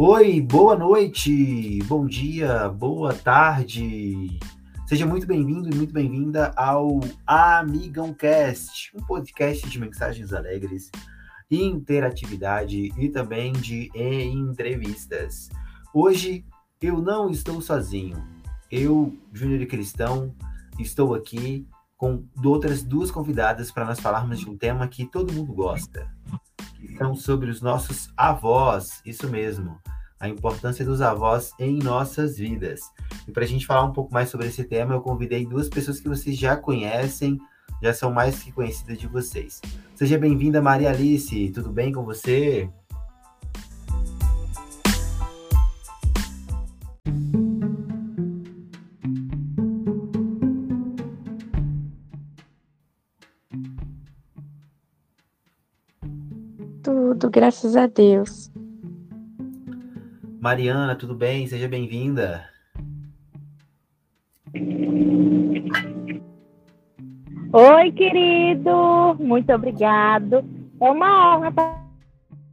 [0.00, 4.38] Oi, boa noite, bom dia, boa tarde.
[4.86, 10.88] Seja muito bem-vindo e muito bem-vinda ao Amigão Cast, um podcast de mensagens alegres,
[11.50, 15.48] interatividade e também de entrevistas.
[15.92, 16.44] Hoje
[16.80, 18.24] eu não estou sozinho.
[18.70, 20.32] Eu, Júnior Cristão,
[20.78, 25.52] estou aqui com outras duas convidadas para nós falarmos de um tema que todo mundo
[25.52, 26.08] gosta,
[27.14, 29.78] sobre os nossos avós, isso mesmo,
[30.20, 32.80] a importância dos avós em nossas vidas.
[33.26, 36.00] E para a gente falar um pouco mais sobre esse tema, eu convidei duas pessoas
[36.00, 37.38] que vocês já conhecem,
[37.82, 39.60] já são mais que conhecidas de vocês.
[39.94, 42.68] Seja bem-vinda, Maria Alice, tudo bem com você?
[57.38, 58.50] Graças a Deus.
[60.40, 61.46] Mariana, tudo bem?
[61.46, 62.44] Seja bem-vinda.
[67.52, 69.14] Oi, querido.
[69.20, 70.44] Muito obrigado.
[70.80, 71.80] É uma honra estar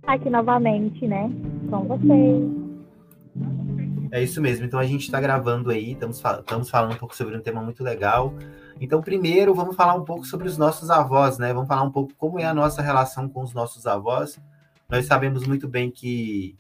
[0.06, 1.32] aqui novamente, né?
[1.68, 2.44] Com vocês.
[4.12, 4.68] É isso mesmo.
[4.68, 7.84] Então a gente está gravando aí, estamos, estamos falando um pouco sobre um tema muito
[7.84, 8.36] legal.
[8.80, 11.52] Então, primeiro, vamos falar um pouco sobre os nossos avós, né?
[11.52, 14.40] Vamos falar um pouco como é a nossa relação com os nossos avós.
[14.90, 16.58] Nós sabemos muito bem que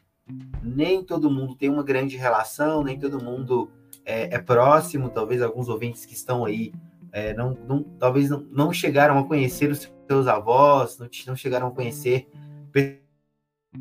[0.63, 3.69] nem todo mundo tem uma grande relação, nem todo mundo
[4.03, 5.09] é, é próximo.
[5.09, 6.73] Talvez alguns ouvintes que estão aí
[7.11, 11.67] é, não, não, talvez não, não, chegaram a conhecer os seus avós, não, não chegaram
[11.67, 12.27] a conhecer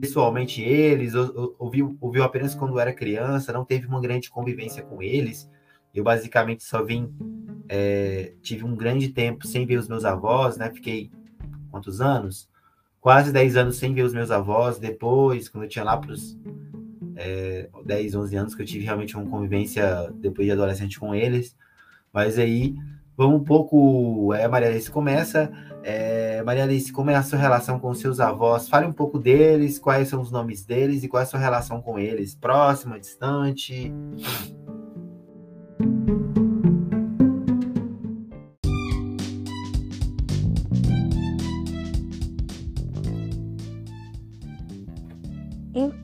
[0.01, 4.83] pessoalmente eles, ou, ou, ouviu, ouviu apenas quando era criança, não teve uma grande convivência
[4.83, 5.51] com eles.
[5.95, 7.13] Eu basicamente só vim,
[7.69, 10.71] é, tive um grande tempo sem ver os meus avós, né?
[10.71, 11.11] Fiquei
[11.71, 12.49] quantos anos?
[13.05, 14.79] Quase 10 anos sem ver os meus avós.
[14.79, 16.39] Depois, quando eu tinha lá para os
[17.17, 21.55] é, 10, 11 anos, que eu tive realmente uma convivência depois de adolescente com eles.
[22.11, 22.75] Mas aí,
[23.15, 24.33] vamos um pouco.
[24.33, 25.53] É, Maria Alice começa.
[25.83, 28.71] É, Maria Alice, como é a sua relação com seus avós?
[28.71, 31.83] Fale um pouco deles, quais são os nomes deles e qual é a sua relação
[31.83, 32.35] com eles?
[32.35, 33.93] Próxima, distante?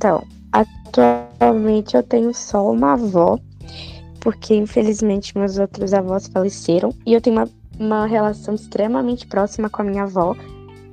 [0.01, 3.39] Então, atualmente eu tenho só uma avó,
[4.19, 9.83] porque infelizmente meus outros avós faleceram, e eu tenho uma, uma relação extremamente próxima com
[9.83, 10.35] a minha avó,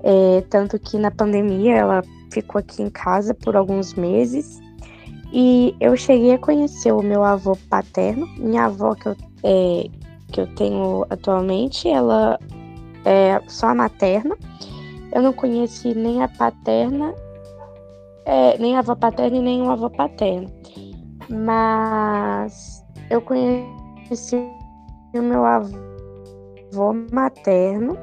[0.04, 4.60] é, tanto que na pandemia ela ficou aqui em casa por alguns meses,
[5.32, 9.88] e eu cheguei a conhecer o meu avô paterno, minha avó que eu, é,
[10.34, 12.38] que eu tenho atualmente, ela
[13.06, 14.36] é só a materna.
[15.14, 17.14] Eu não conheci nem a paterna,
[18.28, 20.52] é, nem avó paterna e nem o avô paterno.
[21.30, 24.36] Mas eu conheci
[25.16, 27.98] o meu avô materno,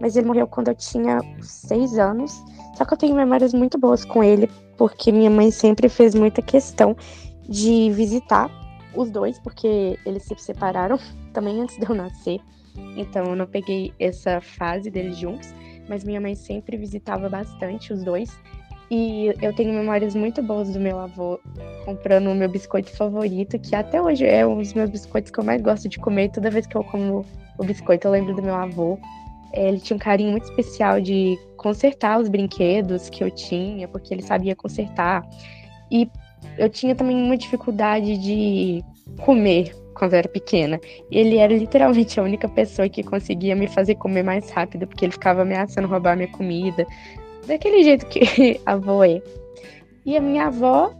[0.00, 2.42] mas ele morreu quando eu tinha seis anos.
[2.76, 6.42] Só que eu tenho memórias muito boas com ele, porque minha mãe sempre fez muita
[6.42, 6.96] questão
[7.48, 8.50] de visitar
[8.96, 10.98] os dois, porque eles se separaram
[11.32, 12.40] também antes de eu nascer.
[12.96, 15.52] Então eu não peguei essa fase deles juntos,
[15.90, 18.30] mas minha mãe sempre visitava bastante os dois.
[18.88, 21.38] E eu tenho memórias muito boas do meu avô
[21.84, 25.44] comprando o meu biscoito favorito, que até hoje é um dos meus biscoitos que eu
[25.44, 26.30] mais gosto de comer.
[26.30, 27.26] Toda vez que eu como
[27.58, 28.98] o biscoito, eu lembro do meu avô.
[29.52, 34.14] É, ele tinha um carinho muito especial de consertar os brinquedos que eu tinha, porque
[34.14, 35.28] ele sabia consertar.
[35.90, 36.08] E
[36.56, 38.84] eu tinha também uma dificuldade de
[39.24, 40.80] comer quando eu era pequena.
[41.10, 45.12] Ele era literalmente a única pessoa que conseguia me fazer comer mais rápido, porque ele
[45.12, 46.86] ficava ameaçando roubar minha comida.
[47.46, 49.22] Daquele jeito que a avó é.
[50.06, 50.90] E a minha avó,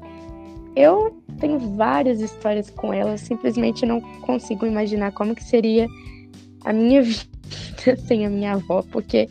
[0.77, 5.89] eu tenho várias histórias com ela, eu simplesmente não consigo imaginar como que seria
[6.67, 9.31] a minha vida sem a minha avó, porque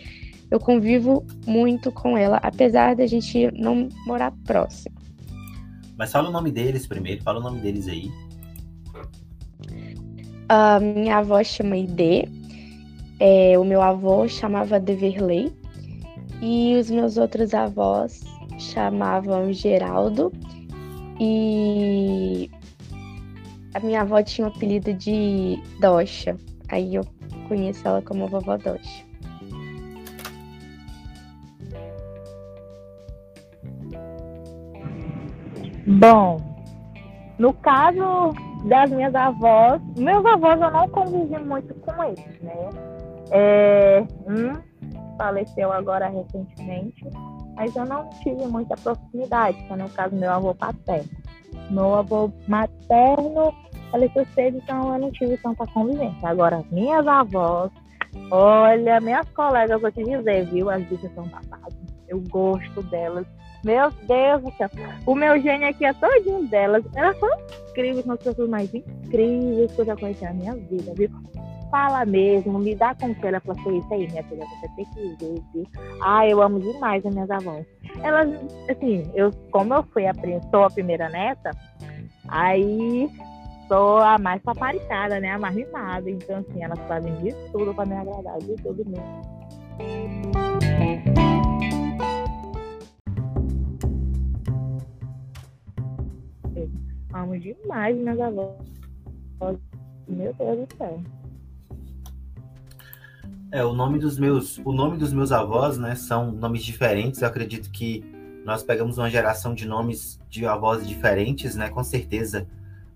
[0.49, 4.95] eu convivo muito com ela, apesar da gente não morar próximo.
[5.95, 8.09] Mas fala o nome deles primeiro, fala o nome deles aí.
[10.51, 12.27] A minha avó chama Ide,
[13.19, 15.53] é, o meu avô chamava Deverley,
[16.41, 18.23] e os meus outros avós
[18.57, 20.33] chamavam Geraldo,
[21.19, 22.49] e
[23.75, 26.35] a minha avó tinha o apelido de Docha,
[26.69, 27.05] aí eu
[27.47, 29.05] conheço ela como vovó Docha.
[35.85, 36.41] Bom,
[37.37, 38.33] no caso
[38.65, 42.69] das minhas avós, meus avós eu não convivi muito com eles, né?
[43.31, 44.69] É, um
[45.17, 47.05] faleceu agora recentemente,
[47.55, 51.09] mas eu não tive muita proximidade, que no caso meu avô paterno.
[51.69, 53.53] Meu avô materno
[53.91, 56.29] faleceu cedo, então eu não tive tanta convivência.
[56.29, 57.71] Agora, minhas avós,
[58.31, 60.69] olha, minhas colegas, vou te dizer, viu?
[60.69, 61.77] As bichas são papadas.
[62.07, 63.25] Eu gosto delas.
[63.63, 64.69] Meu Deus do céu.
[65.05, 66.83] O meu gênio aqui é todinho delas.
[66.95, 67.29] Elas são
[67.69, 71.09] incríveis, são as pessoas mais incríveis que eu já conheci na minha vida, viu?
[71.69, 73.27] Fala mesmo, me dá conselho.
[73.27, 75.67] Ela falou isso aí, minha filha, você tem que ver, viu?
[76.01, 77.65] Ah, eu amo demais as minhas avós.
[78.01, 78.29] Elas,
[78.69, 80.13] assim, eu, como eu fui a,
[80.49, 81.51] sou a primeira neta,
[82.27, 83.09] aí
[83.67, 85.31] sou a mais paparicada, né?
[85.31, 86.09] A mais mimada.
[86.09, 90.28] Então, assim, elas fazem de tudo para me agradar, de tudo mesmo.
[97.39, 98.55] Demais minhas avós.
[100.07, 101.01] Meu Deus do céu.
[103.51, 107.21] É, o nome dos meus, o nome dos meus avós, né, são nomes diferentes.
[107.21, 108.03] Eu acredito que
[108.45, 111.69] nós pegamos uma geração de nomes de avós diferentes, né?
[111.69, 112.47] Com certeza.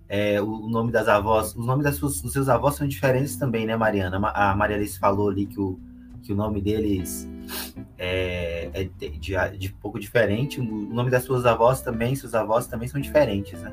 [0.08, 3.66] É, o nome das avós, os nomes das suas, dos seus avós são diferentes também,
[3.66, 4.18] né, Mariana?
[4.34, 5.80] A Maria Alice falou ali que o,
[6.22, 7.28] que o nome deles
[7.98, 10.60] é, é de, de, de pouco diferente.
[10.60, 13.72] O nome das suas avós também, seus avós também são diferentes, né?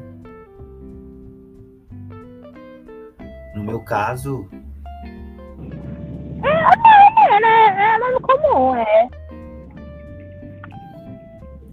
[3.61, 4.49] No meu caso.
[6.43, 7.95] É, é, né?
[7.95, 9.09] é nome comum, é.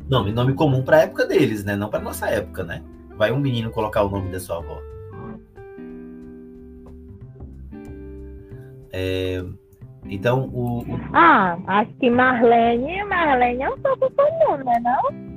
[0.09, 1.77] Nome, nome comum para a época deles, né?
[1.77, 2.83] Não para nossa época, né?
[3.15, 4.81] Vai um menino colocar o nome da sua avó.
[8.91, 9.43] É,
[10.05, 14.79] então, o, o, Ah, acho que Marlene, Marlene é um pouco comum, né?
[14.81, 15.27] Não?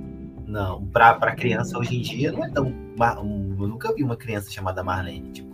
[0.47, 2.75] Não, para criança hoje em dia não é tão.
[2.99, 5.31] Eu nunca vi uma criança chamada Marlene.
[5.31, 5.50] Tipo,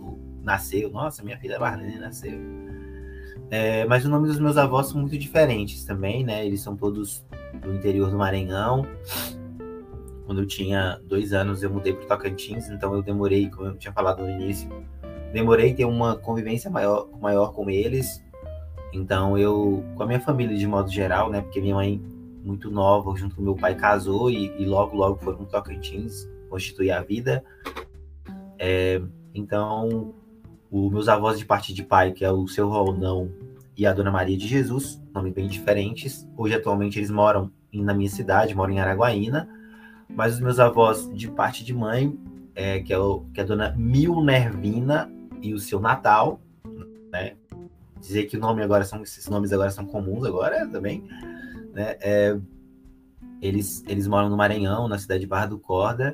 [0.47, 0.89] nasceu.
[0.89, 2.39] Nossa, minha filha Marlene nasceu.
[3.51, 6.45] É, mas o nome dos meus avós são muito diferentes também, né?
[6.45, 7.25] Eles são todos
[7.61, 8.85] do interior do Maranhão.
[10.25, 13.93] Quando eu tinha dois anos, eu mudei para Tocantins, então eu demorei, como eu tinha
[13.93, 14.69] falado no início,
[15.31, 18.21] demorei ter uma convivência maior, maior com eles.
[18.91, 21.41] Então eu, com a minha família de modo geral, né?
[21.41, 22.01] Porque minha mãe,
[22.43, 26.91] muito nova, junto com meu pai, casou e, e logo, logo foram para Tocantins constituir
[26.91, 27.43] a vida.
[28.59, 29.01] É,
[29.33, 30.13] então
[30.71, 33.31] os meus avós de parte de pai, que é o seu Roldão
[33.75, 36.27] e a Dona Maria de Jesus, nomes bem diferentes.
[36.35, 39.47] Hoje, atualmente, eles moram na minha cidade, moram em Araguaína.
[40.09, 42.17] Mas os meus avós de parte de mãe,
[42.55, 45.11] é, que, é o, que é a Dona Milnervina
[45.41, 46.41] e o seu Natal,
[47.11, 47.35] né?
[47.99, 51.03] Dizer que o nome agora são, esses nomes agora são comuns agora também,
[51.73, 51.97] né?
[52.01, 52.37] É,
[53.41, 56.11] eles, eles moram no Maranhão, na cidade de Barra do Corda.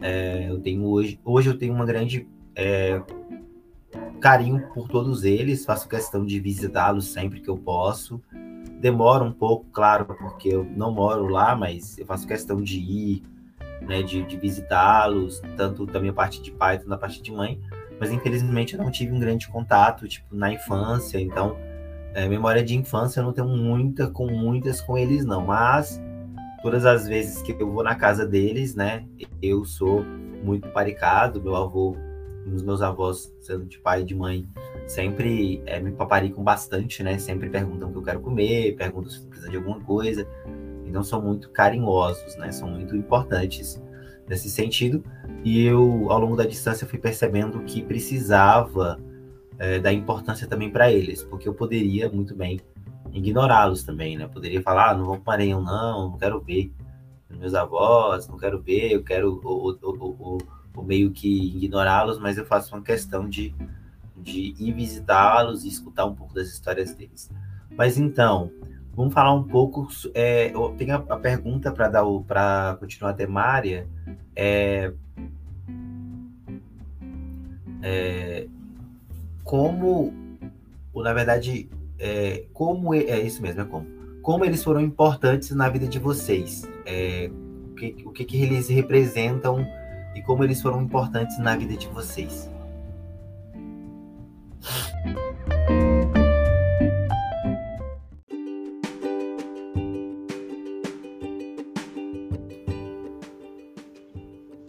[0.00, 3.02] É, eu tenho hoje, hoje eu tenho uma grande é,
[4.20, 8.20] carinho por todos eles, faço questão de visitá-los sempre que eu posso.
[8.80, 13.22] Demora um pouco, claro, porque eu não moro lá, mas eu faço questão de ir,
[13.82, 17.60] né, de, de visitá-los, tanto da minha parte de pai quanto da parte de mãe.
[17.98, 21.56] Mas infelizmente eu não tive um grande contato, tipo, na infância, então
[22.14, 26.00] é, memória de infância eu não tenho muita com muitas com eles não, mas
[26.62, 29.04] todas as vezes que eu vou na casa deles, né,
[29.42, 30.02] eu sou
[30.42, 31.96] muito paricado, meu avô
[32.54, 34.48] os meus avós, sendo de pai e de mãe,
[34.86, 37.18] sempre é, me paparicam bastante, né?
[37.18, 40.26] Sempre perguntam o que eu quero comer, perguntam se precisa de alguma coisa.
[40.86, 42.50] Então são muito carinhosos, né?
[42.52, 43.80] São muito importantes
[44.28, 45.04] nesse sentido.
[45.44, 48.98] E eu, ao longo da distância, fui percebendo que precisava
[49.58, 52.60] é, importância também para eles, porque eu poderia muito bem
[53.12, 54.24] ignorá-los também, né?
[54.24, 56.72] Eu poderia falar, ah, não vou para Maranhão, não, não quero ver
[57.38, 60.38] meus avós, não quero ver, eu quero o, o, o,
[60.74, 63.54] ou meio que ignorá-los, mas eu faço uma questão de,
[64.16, 67.30] de ir visitá-los e escutar um pouco das histórias deles.
[67.76, 68.50] Mas então,
[68.94, 69.88] vamos falar um pouco.
[70.14, 73.88] É, eu tenho a, a pergunta para dar para continuar a temária.
[74.34, 74.92] É,
[77.82, 78.46] é,
[79.44, 80.12] como,
[80.92, 83.86] ou na verdade, é, como é, isso mesmo, é como,
[84.22, 86.62] como eles foram importantes na vida de vocês?
[86.86, 87.30] É,
[87.70, 89.66] o que, o que, que eles representam
[90.14, 92.48] e como eles foram importantes na vida de vocês.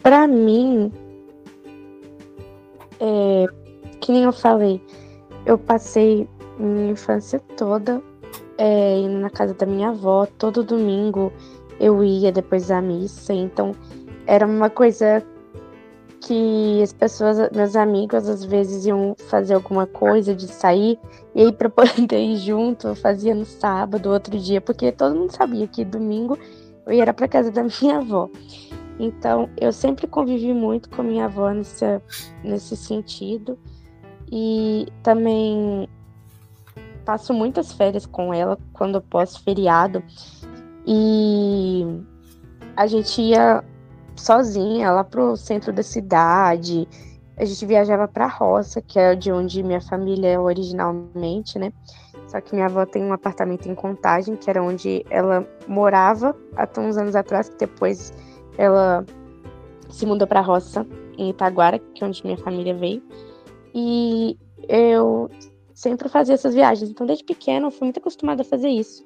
[0.02, 0.92] Para mim,
[3.00, 3.46] é,
[4.00, 4.82] que nem eu falei,
[5.46, 8.02] eu passei minha infância toda
[8.58, 10.28] é, indo na casa da minha avó.
[10.38, 11.32] Todo domingo
[11.80, 13.74] eu ia depois da missa, então
[14.32, 15.22] era uma coisa
[16.22, 20.98] que as pessoas, meus amigos, às vezes iam fazer alguma coisa de sair,
[21.36, 25.32] e aí para poder ir junto, eu fazia no sábado, outro dia, porque todo mundo
[25.32, 26.40] sabia que domingo
[26.86, 28.30] eu ia para casa da minha avó.
[28.98, 31.86] Então, eu sempre convivi muito com minha avó nesse,
[32.42, 33.60] nesse sentido.
[34.32, 35.90] E também
[37.04, 40.02] passo muitas férias com ela quando posso, feriado.
[40.86, 41.84] E
[42.78, 43.64] a gente ia
[44.16, 46.88] sozinha lá pro centro da cidade.
[47.38, 51.72] A gente viajava pra roça, que é de onde minha família é originalmente, né?
[52.28, 56.80] Só que minha avó tem um apartamento em Contagem, que era onde ela morava até
[56.80, 58.14] uns anos atrás, que depois
[58.58, 59.06] ela
[59.90, 60.86] se mudou pra roça
[61.18, 63.02] em Itaguara, que é onde minha família veio.
[63.74, 64.38] E
[64.70, 65.30] eu
[65.74, 66.90] sempre fazia essas viagens.
[66.90, 69.04] Então, desde pequena, eu fui muito acostumada a fazer isso.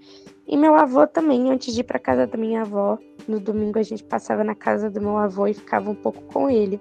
[0.47, 3.83] E meu avô também, antes de ir para casa da minha avó, no domingo a
[3.83, 6.79] gente passava na casa do meu avô e ficava um pouco com ele.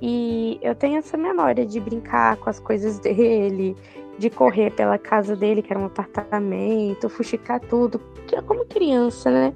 [0.00, 3.76] E eu tenho essa memória de brincar com as coisas dele,
[4.18, 8.00] de correr pela casa dele, que era um apartamento, fuxicar tudo,
[8.46, 9.52] como criança, né?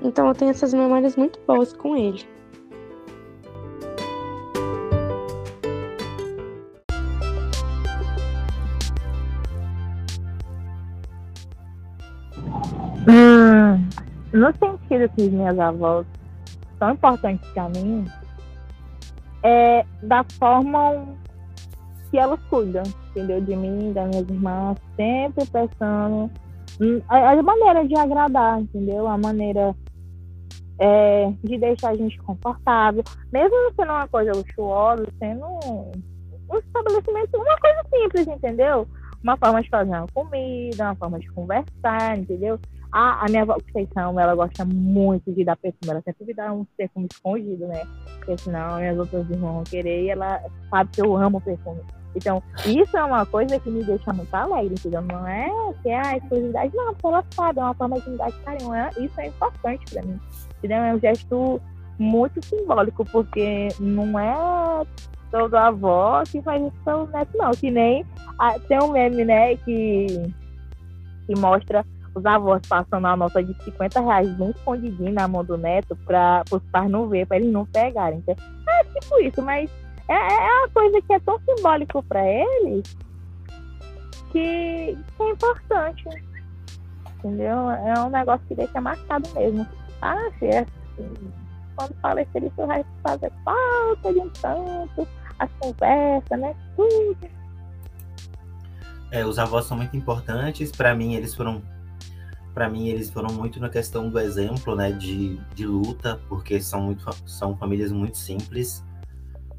[0.00, 2.24] Então eu tenho essas memórias muito boas com ele.
[13.08, 13.88] Hum,
[14.32, 16.06] no sentido que minhas avós
[16.78, 18.04] são importantes para mim,
[19.42, 21.06] é da forma
[22.10, 23.40] que elas cuidam, entendeu?
[23.40, 26.30] De mim, das minhas irmãs, sempre pensando
[26.80, 29.06] hum, a, a maneira de agradar, entendeu?
[29.06, 29.74] A maneira
[30.78, 35.92] é, de deixar a gente confortável, mesmo sendo uma coisa luxuosa, sendo um,
[36.50, 38.86] um estabelecimento, uma coisa simples, entendeu?
[39.22, 42.58] Uma forma de fazer uma comida, uma forma de conversar, entendeu?
[42.90, 45.90] A, a minha avó Conceição, ela gosta muito de dar perfume.
[45.90, 47.82] Ela sempre me dá um perfume escondido, né?
[48.16, 51.80] Porque senão minhas outras irmãs vão querer e ela sabe que eu amo perfume.
[52.16, 55.02] Então, isso é uma coisa que me deixa muito alegre, entendeu?
[55.02, 55.48] Não é
[55.82, 58.74] que é a exclusividade, não, porque ela sabe, é uma forma de me dar carinho.
[58.74, 60.18] É, isso é importante pra mim.
[60.58, 60.78] Entendeu?
[60.78, 61.60] É um gesto
[61.98, 64.86] muito simbólico, porque não é
[65.30, 67.50] toda avó que faz isso pelo neto, não.
[67.52, 68.04] Que nem
[68.38, 70.06] a, tem um meme, né, que,
[71.26, 75.56] que mostra os avós passando a nota de 50 reais bem escondidinho na mão do
[75.56, 78.18] neto para os pais não ver, para eles não pegarem.
[78.18, 78.34] Então,
[78.68, 79.70] é tipo isso, mas
[80.08, 82.96] é, é uma coisa que é tão simbólico para eles
[84.32, 86.04] que, que, é importante.
[87.18, 87.70] Entendeu?
[87.70, 89.66] É um negócio que deixa marcado mesmo.
[90.00, 90.66] Ah, filha,
[91.78, 95.08] quando falecer isso vai fazer falta de um tanto,
[95.38, 96.54] as conversas, né?
[96.74, 97.16] Tudo.
[99.12, 100.72] É, os avós são muito importantes.
[100.72, 101.62] Para mim, eles foram
[102.52, 106.82] para mim eles foram muito na questão do exemplo, né, de, de luta, porque são
[106.82, 108.84] muito são famílias muito simples.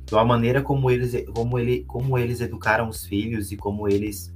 [0.03, 4.35] Então a maneira como eles como ele como eles educaram os filhos e como eles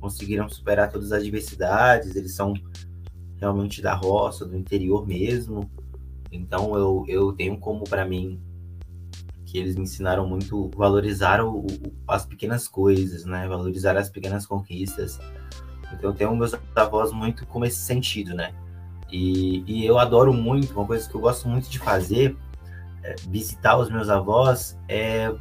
[0.00, 2.54] conseguiram superar todas as adversidades, eles são
[3.36, 5.70] realmente da roça, do interior mesmo.
[6.30, 8.40] Então eu, eu tenho como para mim
[9.44, 11.66] que eles me ensinaram muito valorizar o,
[12.06, 13.48] as pequenas coisas, né?
[13.48, 15.18] Valorizar as pequenas conquistas.
[15.92, 18.54] Então eu tenho meus avós muito como esse sentido, né?
[19.10, 22.36] E, e eu adoro muito, uma coisa que eu gosto muito de fazer,
[23.02, 25.34] é visitar os meus avós, é,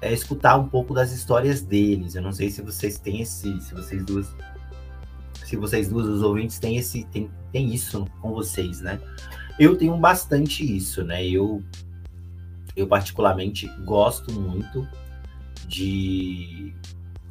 [0.00, 2.16] é escutar um pouco das histórias deles.
[2.16, 4.34] Eu não sei se vocês têm esse, se vocês duas,
[5.44, 8.98] se vocês duas, os ouvintes, têm esse, tem, tem isso com vocês, né?
[9.58, 11.26] Eu tenho bastante isso, né?
[11.26, 11.62] Eu,
[12.74, 14.86] eu particularmente gosto muito
[15.66, 16.74] de,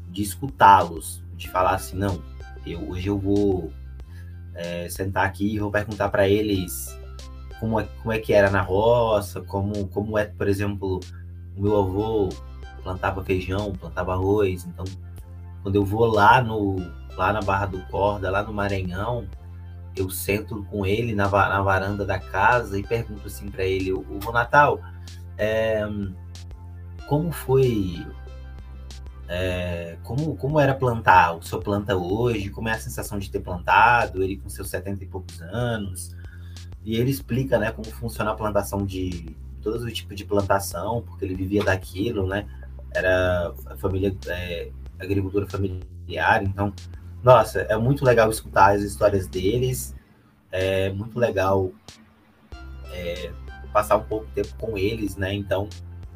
[0.10, 2.22] de escutá-los, de falar assim, não,
[2.66, 3.72] eu, hoje eu vou
[4.56, 6.98] é, sentar aqui e vou perguntar para eles
[7.60, 11.00] como é, como é que era na roça, como, como é, por exemplo,
[11.56, 12.30] o meu avô
[12.84, 14.86] plantava feijão, plantava arroz, então
[15.62, 16.76] quando eu vou lá no
[17.16, 19.28] lá na Barra do Corda, lá no Maranhão,
[19.96, 24.06] eu sento com ele na, na varanda da casa e pergunto assim para ele, o,
[24.26, 24.80] o Natal,
[25.38, 25.86] é,
[27.08, 28.06] como foi
[29.28, 31.36] é, como, como era plantar?
[31.36, 32.50] O senhor planta hoje?
[32.50, 34.22] Como é a sensação de ter plantado?
[34.22, 36.16] Ele com seus 70 e poucos anos.
[36.84, 41.36] E ele explica, né, como funciona a plantação de todo tipo de plantação, porque ele
[41.36, 42.46] vivia daquilo, né?
[42.94, 44.70] Era a família, é,
[45.00, 46.44] agricultura familiar.
[46.44, 46.74] Então,
[47.24, 49.96] nossa, é muito legal escutar as histórias deles.
[50.52, 51.72] É muito legal
[52.92, 53.32] é,
[53.72, 55.34] passar um pouco de tempo com eles, né?
[55.34, 55.68] Então,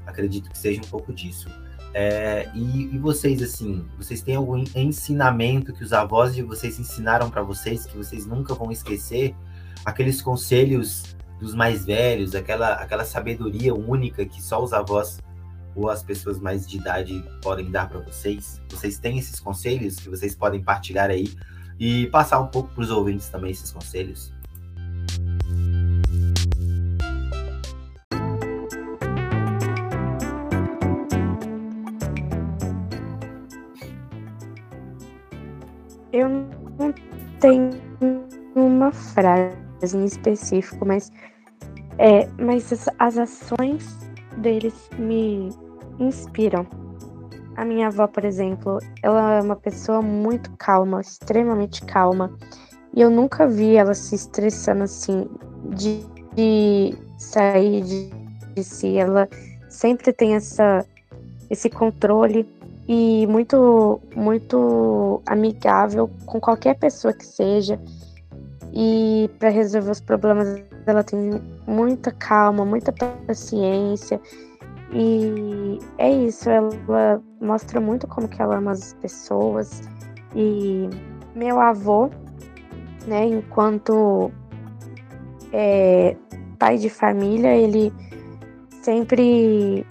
[0.05, 1.49] acredito que seja um pouco disso.
[1.93, 7.29] É, e, e, vocês, assim, vocês têm algum ensinamento que os avós de vocês ensinaram
[7.29, 9.33] para vocês que vocês nunca vão esquecer?
[9.85, 15.19] Aqueles conselhos dos mais velhos, aquela, aquela sabedoria única que só os avós
[15.77, 18.59] ou as pessoas mais de idade podem dar para vocês?
[18.69, 21.29] Vocês têm esses conselhos que vocês podem partilhar aí
[21.79, 24.33] e passar um pouco para os ouvintes também esses conselhos?
[36.11, 36.91] Eu não
[37.39, 37.69] tenho
[38.55, 39.55] uma frase
[39.95, 41.11] em específico, mas,
[41.99, 43.95] é, mas as, as ações
[44.37, 45.49] deles me
[45.99, 46.65] inspiram.
[47.55, 52.31] A minha avó, por exemplo, ela é uma pessoa muito calma, extremamente calma.
[52.93, 55.27] E eu nunca vi ela se estressando assim,
[55.75, 58.09] de, de sair de,
[58.53, 58.97] de si.
[58.97, 59.27] Ela
[59.69, 60.85] sempre tem essa,
[61.49, 62.47] esse controle
[62.87, 67.79] e muito, muito amigável com qualquer pessoa que seja.
[68.73, 72.93] E para resolver os problemas, ela tem muita calma, muita
[73.25, 74.21] paciência.
[74.91, 79.81] E é isso, ela mostra muito como que ela ama as pessoas.
[80.35, 80.89] E
[81.35, 82.09] meu avô,
[83.05, 84.31] né, enquanto
[85.51, 86.15] é,
[86.57, 87.91] pai de família, ele
[88.81, 89.85] sempre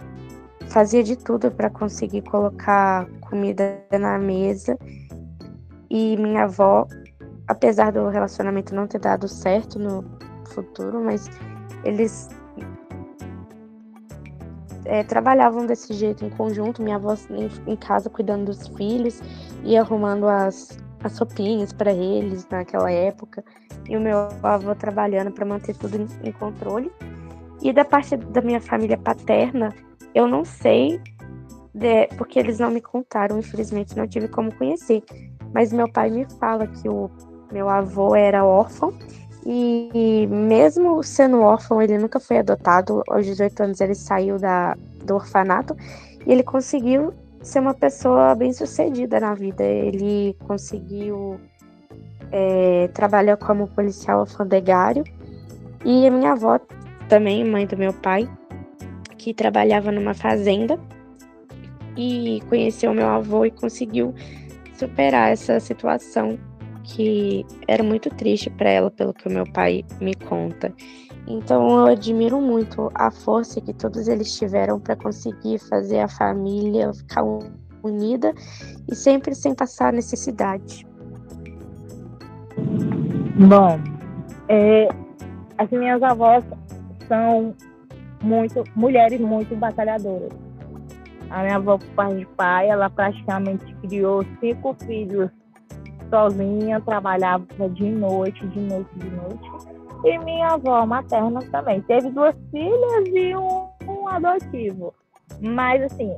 [0.69, 4.79] fazia de tudo para conseguir colocar comida na mesa.
[5.91, 6.87] E minha avó,
[7.47, 10.05] apesar do relacionamento não ter dado certo no
[10.47, 11.29] futuro, mas
[11.85, 12.29] eles
[14.87, 19.21] é, trabalhavam desse jeito em conjunto, minha avó em, em, casa cuidando dos filhos
[19.62, 23.45] e arrumando as, as roupinhas para eles naquela época,
[23.88, 26.90] e o meu avô trabalhando para manter tudo em, em controle.
[27.62, 29.75] E da parte da minha família paterna,
[30.14, 31.00] eu não sei,
[31.75, 35.02] de, porque eles não me contaram, infelizmente não tive como conhecer.
[35.52, 37.11] Mas meu pai me fala que o
[37.52, 38.93] meu avô era órfão
[39.49, 43.05] e mesmo sendo órfão, ele nunca foi adotado.
[43.09, 45.76] Aos 18 anos ele saiu da, do orfanato
[46.26, 49.62] e ele conseguiu ser uma pessoa bem sucedida na vida.
[49.62, 51.38] Ele conseguiu
[52.33, 55.05] é, trabalhar como policial alfandegário.
[55.85, 56.59] E a minha avó,
[57.09, 58.29] também, mãe do meu pai,
[59.16, 60.77] que trabalhava numa fazenda
[61.97, 64.12] e conheceu meu avô e conseguiu
[64.75, 66.37] superar essa situação
[66.87, 70.72] que era muito triste para ela, pelo que o meu pai me conta.
[71.27, 76.92] Então eu admiro muito a força que todos eles tiveram para conseguir fazer a família
[76.94, 77.25] ficar
[77.83, 78.33] unida
[78.88, 80.87] e sempre sem passar necessidade.
[83.49, 83.79] Bom,
[84.49, 84.88] é,
[85.59, 86.44] as minhas avós
[87.09, 87.55] são
[88.22, 90.33] muito mulheres muito batalhadoras.
[91.29, 95.29] A minha avó, por parte de pai, ela praticamente criou cinco filhos
[96.09, 99.77] sozinha, trabalhava de noite, de noite, de noite.
[100.05, 101.81] E minha avó materna também.
[101.83, 104.95] Teve duas filhas e um, um adotivo.
[105.40, 106.14] Mas, assim,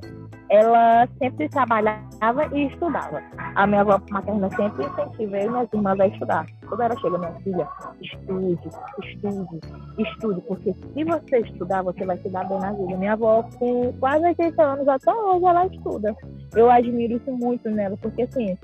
[0.51, 3.23] ela sempre trabalhava e estudava.
[3.55, 6.47] A minha avó materna sempre incentivou eu e minhas irmãs a estudar.
[6.67, 7.69] Quando ela chega, minha filha,
[8.01, 8.71] estude,
[9.05, 9.61] estude,
[9.99, 12.97] estude, porque se você estudar, você vai se dar bem na vida.
[12.97, 16.17] Minha avó, com quase 80 anos, até hoje ela estuda.
[16.55, 18.57] Eu admiro isso muito nela, porque assim,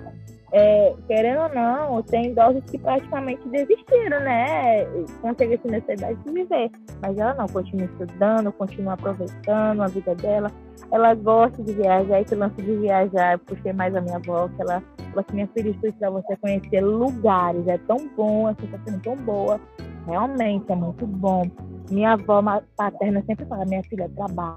[0.57, 4.85] é, querendo ou não, tem idosos que praticamente desistiram, né?
[5.21, 6.71] Conseguem essa necessidade de viver.
[7.03, 10.53] Mas ela não, continua estudando, continua aproveitando a vida dela.
[10.93, 14.81] Ela gosta de viajar, esse lance de viajar, puxei mais a minha avó, que ela
[14.97, 18.99] falou assim, minha filha, isso para você conhecer lugares, é tão bom, a sensação é
[18.99, 19.61] tão boa.
[20.07, 21.51] Realmente, é muito bom.
[21.91, 22.41] Minha avó
[22.77, 24.57] paterna sempre fala, minha filha, trabalha,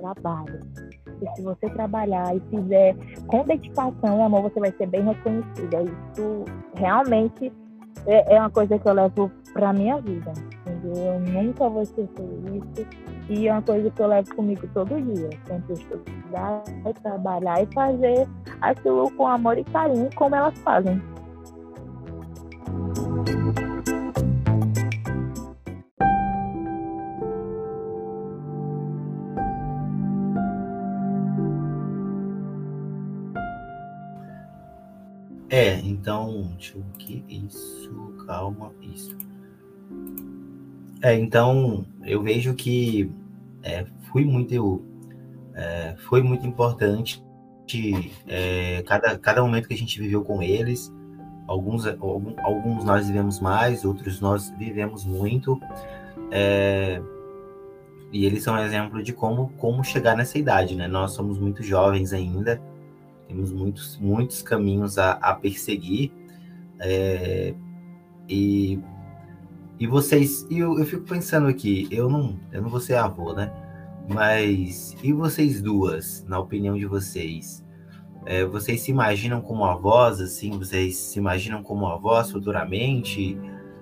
[0.00, 0.60] trabalha
[1.22, 2.96] porque se você trabalhar e fizer
[3.28, 5.82] com dedicação e amor, você vai ser bem reconhecida.
[5.82, 7.52] Isso realmente
[8.06, 10.32] é, é uma coisa que eu levo para minha vida.
[10.66, 10.96] Entendeu?
[10.96, 12.88] Eu nunca vou esquecer isso.
[13.28, 15.30] E é uma coisa que eu levo comigo todo dia.
[15.46, 16.62] Sempre estudar,
[17.02, 18.28] trabalhar e fazer
[18.60, 21.00] aquilo com amor e carinho, como elas fazem.
[36.74, 39.16] Eu que isso, calma, isso.
[41.02, 43.10] É, então, eu vejo que
[43.62, 44.82] é, foi muito,
[45.54, 47.22] é, foi muito importante
[48.26, 50.92] é, cada, cada momento que a gente viveu com eles.
[51.46, 55.60] Alguns, alguns nós vivemos mais, outros nós vivemos muito.
[56.30, 57.02] É,
[58.12, 60.86] e eles são um exemplo de como, como chegar nessa idade, né?
[60.86, 62.60] Nós somos muito jovens ainda
[63.32, 66.12] temos muitos, muitos caminhos a, a perseguir.
[66.82, 67.54] É,
[68.28, 68.78] e,
[69.78, 73.32] e vocês, e eu, eu fico pensando aqui, eu não, eu não vou ser avô,
[73.32, 73.52] né?
[74.08, 77.64] Mas e vocês duas, na opinião de vocês?
[78.24, 80.50] É, vocês se imaginam como avós, assim?
[80.58, 83.38] Vocês se imaginam como avós futuramente?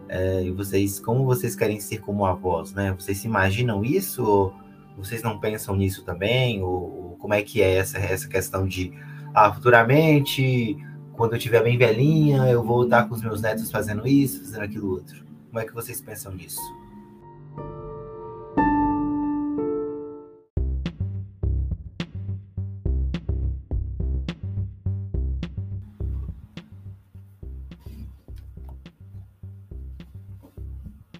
[0.08, 2.92] É, e vocês, como vocês querem ser como avós, né?
[2.92, 4.24] Vocês se imaginam isso?
[4.24, 4.54] Ou
[4.96, 6.62] vocês não pensam nisso também?
[6.62, 8.92] Ou, ou como é que é essa, essa questão de
[9.34, 10.76] ah, futuramente,
[11.20, 14.62] quando eu estiver bem velhinha, eu vou estar com os meus netos fazendo isso, fazendo
[14.62, 15.22] aquilo outro.
[15.48, 16.58] Como é que vocês pensam nisso?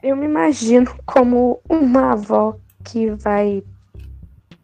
[0.03, 3.63] Eu me imagino como uma avó que vai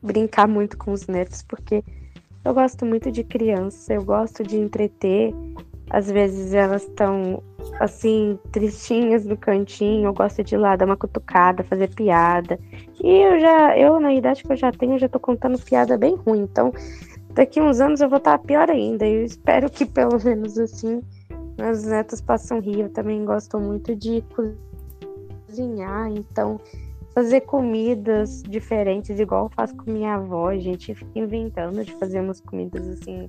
[0.02, 1.84] brincar muito com os netos, porque
[2.46, 5.34] eu gosto muito de criança, eu gosto de entreter.
[5.90, 7.42] Às vezes elas estão
[7.80, 12.56] assim, tristinhas no cantinho, eu gosto de ir lá dar uma cutucada, fazer piada.
[13.02, 16.14] E eu já, eu na idade que eu já tenho, já tô contando piada bem
[16.14, 16.42] ruim.
[16.42, 16.72] Então,
[17.34, 19.04] daqui uns anos eu vou estar pior ainda.
[19.04, 21.02] Eu espero que pelo menos assim
[21.58, 22.80] meus netos possam rir.
[22.80, 24.22] Eu também gosto muito de
[25.48, 26.60] cozinhar, então
[27.16, 30.50] fazer comidas diferentes, igual eu faço com minha avó.
[30.50, 33.26] A gente fica inventando de fazer umas comidas assim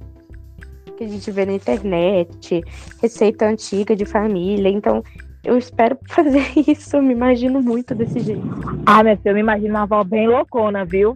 [0.98, 2.62] que a gente vê na internet,
[3.02, 4.68] receita antiga de família.
[4.68, 5.02] Então,
[5.42, 6.98] eu espero fazer isso.
[6.98, 8.44] Eu me imagino muito desse jeito.
[8.86, 11.14] Ah, minha filha, eu me imagino uma avó bem loucona, viu?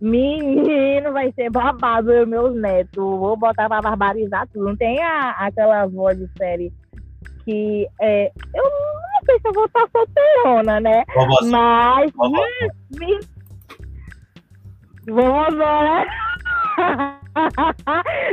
[0.00, 3.02] Menino, vai ser babado eu meus netos.
[3.02, 4.66] Vou botar pra barbarizar tudo.
[4.66, 6.72] Não tem a, aquela avó de série
[7.44, 11.04] que é, eu não sei se eu vou estar solteirona, né?
[11.14, 11.58] Vovózinha.
[11.58, 12.12] Mas.
[12.12, 12.42] Vovó.
[13.00, 13.20] Hum.
[15.06, 16.06] Vamos né?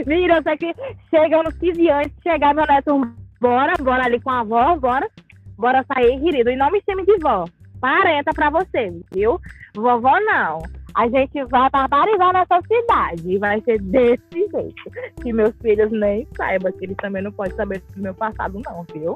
[0.06, 0.74] Mira, eu sei que
[1.10, 3.02] chega nos 15 anos, chegar meu neto,
[3.42, 5.10] bora, bora ali com a avó, bora,
[5.58, 6.50] bora sair, querido.
[6.50, 7.46] E não me chame de vó.
[7.82, 9.40] Parenta pra você, viu?
[9.76, 10.62] Vovó não.
[10.96, 13.24] A gente vai barbarizar nessa cidade.
[13.26, 14.92] E vai ser desse jeito.
[15.22, 18.86] Que meus filhos nem saibam, que eles também não podem saber do meu passado, não,
[18.94, 19.16] viu?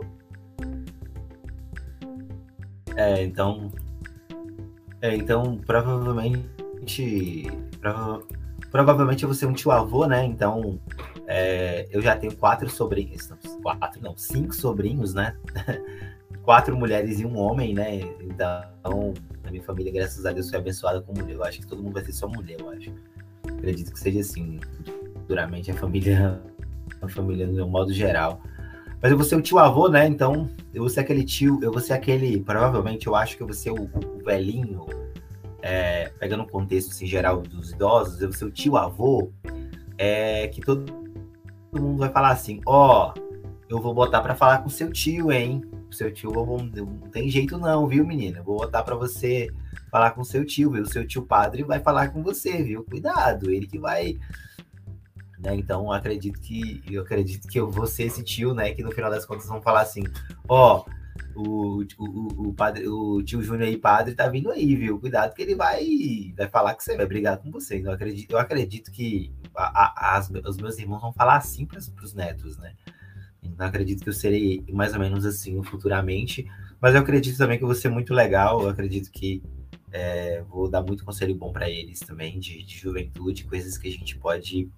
[2.96, 3.72] É, então.
[5.02, 7.48] É, então, provavelmente.
[7.80, 8.24] prova-
[8.72, 10.26] provavelmente eu vou ser um tio avô, né?
[10.26, 10.80] Então,
[11.28, 13.30] é, eu já tenho quatro sobrinhos.
[13.62, 15.36] Quatro, não, cinco sobrinhos, né?
[16.44, 18.00] quatro mulheres e um homem, né?
[18.22, 21.36] Então, a minha família, graças a Deus, foi abençoada com mulher.
[21.36, 22.92] Eu acho que todo mundo vai ser só mulher, eu acho.
[23.48, 24.60] Acredito que seja assim,
[25.14, 26.42] futuramente, a família,
[27.02, 28.42] a família no modo geral.
[29.04, 30.08] Mas eu vou ser o tio avô, né?
[30.08, 33.48] Então, eu vou ser aquele tio, eu vou ser aquele, provavelmente eu acho que eu
[33.48, 34.86] vou ser o, o velhinho,
[35.62, 39.30] é, pegando o contexto assim, geral dos idosos, eu vou ser o tio avô,
[39.98, 40.86] é, que todo,
[41.70, 43.14] todo mundo vai falar assim, ó,
[43.68, 45.62] eu vou botar pra falar com seu tio, hein?
[45.92, 48.42] Seu tio vou- não tem jeito não, viu, menina?
[48.42, 49.50] Vou botar pra você
[49.92, 50.84] falar com seu tio, viu?
[50.84, 52.86] O seu tio padre vai falar com você, viu?
[52.86, 54.18] Cuidado, ele que vai
[55.44, 55.56] né?
[55.56, 58.74] Então, acredito que eu acredito que eu vou ser esse tio, né?
[58.74, 60.04] Que no final das contas vão falar assim:
[60.48, 60.86] ó,
[61.36, 65.00] o, o, o, padre, o tio Júnior aí, padre, tá vindo aí, viu?
[65.00, 67.78] Cuidado que ele vai, vai falar que você vai brigar com você.
[67.78, 71.66] Então, eu acredito, eu acredito que a- a- as- os meus irmãos vão falar assim
[71.66, 72.74] para os netos, né?
[73.44, 76.46] Então, acredito que eu serei mais ou menos assim futuramente.
[76.82, 78.62] Mas eu acredito também que eu vou ser muito legal.
[78.62, 79.42] Eu acredito que
[79.94, 83.92] é, vou dar muito conselho bom para eles também, de, de juventude, coisas que a
[83.92, 84.70] gente pode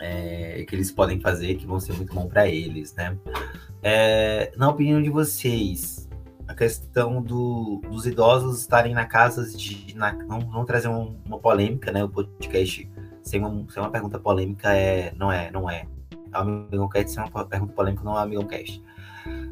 [0.00, 3.16] é, que eles podem fazer que vão ser muito bom para eles, né?
[3.82, 6.08] É, na opinião de vocês,
[6.46, 9.94] a questão do- dos idosos estarem na casa de.
[9.96, 12.04] Na, vamos, vamos trazer um- uma polêmica, né?
[12.04, 12.88] O podcast
[13.22, 15.86] sem uma, sem uma pergunta polêmica é, não é, não é.
[16.32, 18.82] É um Amigão Cast sem uma pergunta polêmica não é um Amigão Cast.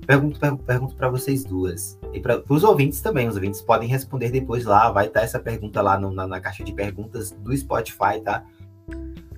[0.06, 1.98] Pergunto, per- pergunto para vocês duas.
[2.12, 3.28] E para os ouvintes também.
[3.28, 4.90] Os ouvintes podem responder depois lá.
[4.90, 8.44] Vai estar essa pergunta lá no- na, na caixa de perguntas do Spotify, tá?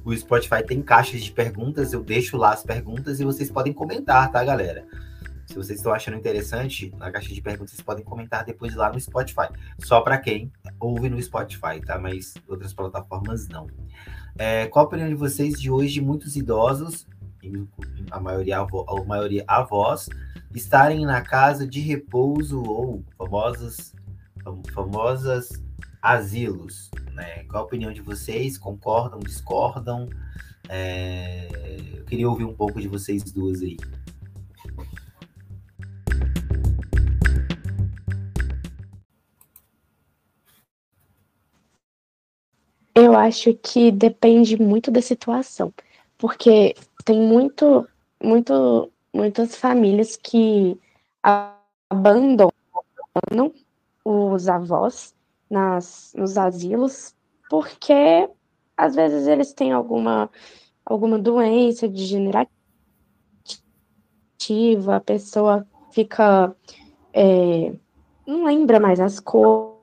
[0.05, 4.31] O Spotify tem caixas de perguntas, eu deixo lá as perguntas e vocês podem comentar,
[4.31, 4.87] tá, galera?
[5.47, 9.01] Se vocês estão achando interessante, na caixa de perguntas vocês podem comentar depois lá no
[9.01, 9.49] Spotify.
[9.81, 11.99] Só para quem ouve no Spotify, tá?
[11.99, 13.67] Mas outras plataformas não.
[14.39, 17.07] É, qual a opinião de vocês de hoje muitos idosos,
[18.11, 20.09] a maioria, a maioria avós,
[20.55, 23.95] estarem na casa de repouso ou famosas,
[24.43, 25.49] fam- famosas
[26.01, 27.45] asilos, né?
[27.45, 28.57] Qual a opinião de vocês?
[28.57, 30.09] Concordam, discordam?
[30.69, 31.49] É,
[31.97, 33.77] Eu queria ouvir um pouco de vocês duas aí.
[42.95, 45.73] Eu acho que depende muito da situação,
[46.17, 46.75] porque
[47.07, 47.89] tem muito,
[48.23, 50.77] muito, muitas famílias que
[51.23, 52.51] abandonam
[54.05, 55.15] os avós
[55.49, 57.15] nas, nos asilos,
[57.49, 58.29] porque
[58.77, 60.29] às vezes eles têm alguma,
[60.85, 62.51] alguma doença degenerativa,
[64.97, 66.55] a pessoa fica,
[67.13, 67.73] é,
[68.27, 69.81] não lembra mais as co-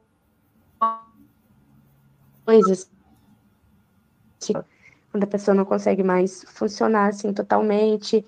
[2.45, 2.91] coisas,
[5.13, 8.25] quando a pessoa não consegue mais funcionar assim totalmente.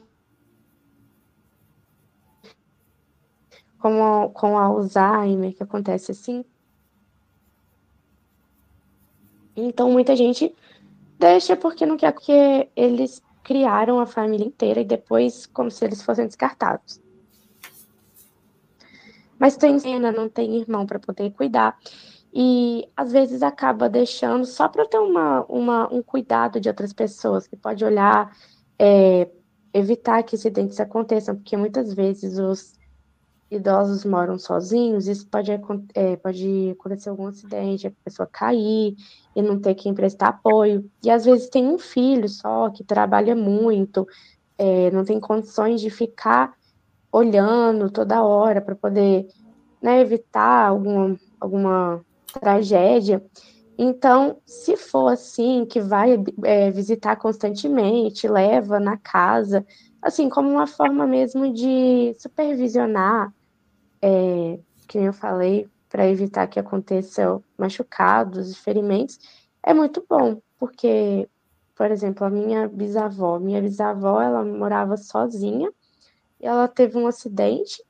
[3.80, 6.45] Como com Alzheimer, que acontece assim.
[9.56, 10.56] Então, muita gente
[11.17, 16.04] deixa porque não quer, porque eles criaram a família inteira e depois, como se eles
[16.04, 17.02] fossem descartados.
[19.39, 21.80] Mas tem cena, não tem irmão para poder cuidar
[22.38, 27.48] e às vezes acaba deixando só para ter uma, uma, um cuidado de outras pessoas,
[27.48, 28.36] que pode olhar,
[28.78, 29.30] é,
[29.74, 32.74] evitar que acidentes aconteçam, porque muitas vezes os
[33.50, 35.50] idosos moram sozinhos, isso pode,
[35.93, 38.98] é, pode acontecer algum acidente, a pessoa cair
[39.34, 40.91] e não ter quem prestar apoio.
[41.02, 44.06] E às vezes tem um filho só que trabalha muito,
[44.58, 46.54] é, não tem condições de ficar
[47.10, 49.30] olhando toda hora para poder
[49.82, 52.04] né, evitar alguma, alguma
[52.39, 53.24] tragédia.
[53.78, 59.65] Então, se for assim, que vai é, visitar constantemente, leva na casa,
[60.02, 63.34] assim, como uma forma mesmo de supervisionar,
[64.02, 69.19] é, que eu falei, para evitar que aconteçam machucados e ferimentos,
[69.63, 71.28] é muito bom, porque,
[71.76, 75.71] por exemplo, a minha bisavó, minha bisavó, ela morava sozinha,
[76.39, 77.84] e ela teve um acidente,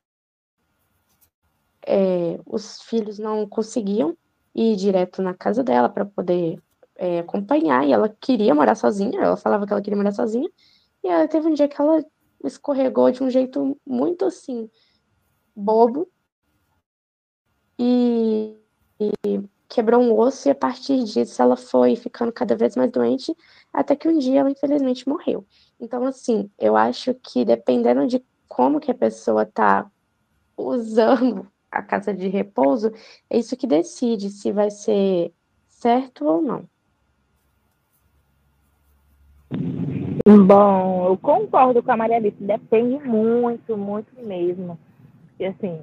[1.86, 4.18] é, os filhos não conseguiam
[4.56, 6.58] ir direto na casa dela para poder
[6.96, 10.50] é, acompanhar, e ela queria morar sozinha, ela falava que ela queria morar sozinha,
[11.04, 12.04] e ela teve um dia que ela
[12.44, 14.70] escorregou de um jeito muito assim,
[15.54, 16.08] bobo,
[17.78, 18.56] e,
[19.00, 23.36] e quebrou um osso, e a partir disso ela foi ficando cada vez mais doente,
[23.74, 25.46] até que um dia ela infelizmente morreu.
[25.78, 29.92] Então, assim, eu acho que dependendo de como que a pessoa tá
[30.56, 32.92] usando a casa de repouso,
[33.30, 35.32] é isso que decide se vai ser
[35.68, 36.64] certo ou não.
[40.48, 44.80] Bom, eu concordo com a Maria Alice, depende muito, muito mesmo.
[45.40, 45.82] E assim,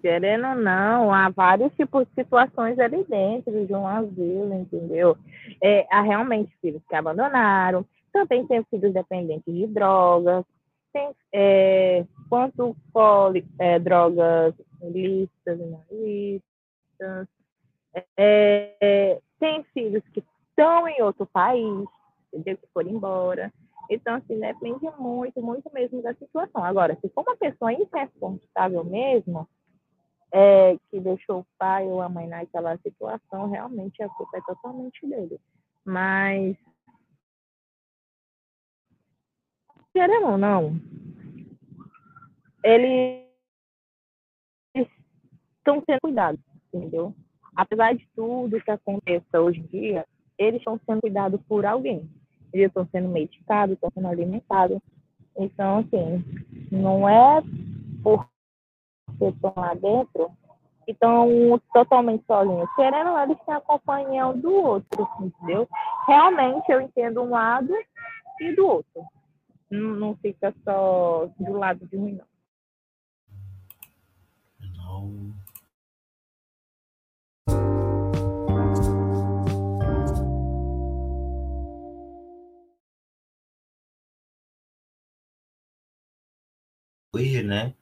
[0.00, 5.16] querendo ou não, há vários tipos de situações ali dentro de um asilo, entendeu?
[5.62, 10.44] É, há realmente filhos que abandonaram, também tem filhos dependentes de drogas,
[10.92, 14.54] tem é, quanto poli, é, drogas
[14.90, 17.28] listas e não listas.
[18.16, 21.86] É, tem filhos que estão em outro país,
[22.32, 22.56] entendeu?
[22.56, 23.52] que foram embora.
[23.90, 26.64] Então, assim, depende muito, muito mesmo da situação.
[26.64, 29.48] Agora, se for uma pessoa irresponsável mesmo,
[30.32, 35.06] é, que deixou o pai ou a mãe naquela situação, realmente a culpa é totalmente
[35.06, 35.38] dele.
[35.84, 36.56] Mas,
[39.92, 40.80] querendo ou não,
[42.64, 43.24] ele
[45.64, 46.40] estão sendo cuidados,
[46.72, 47.14] entendeu?
[47.56, 52.08] Apesar de tudo que aconteça hoje em dia, eles estão sendo cuidados por alguém.
[52.52, 54.78] Eles estão sendo medicados, estão sendo alimentados.
[55.36, 56.24] Então, assim,
[56.70, 57.42] não é
[58.02, 58.28] porque
[59.20, 60.30] estão lá dentro
[60.86, 62.68] e estão totalmente sozinhos.
[62.76, 65.68] Querendo ou não, eles têm a companhia um do outro, entendeu?
[66.06, 67.72] Realmente eu entendo um lado
[68.40, 69.02] e do outro.
[69.70, 72.24] Não, não fica só do lado de um, não.
[74.76, 75.43] Não.
[87.14, 87.74] Hoje, né,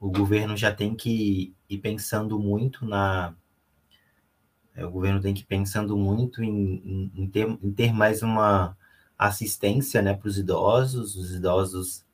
[0.00, 3.34] o governo já tem que ir pensando muito na.
[4.74, 8.76] É, o governo tem que ir pensando muito em, em, ter, em ter mais uma
[9.18, 11.16] assistência né, para os idosos.
[11.16, 12.04] Os idosos,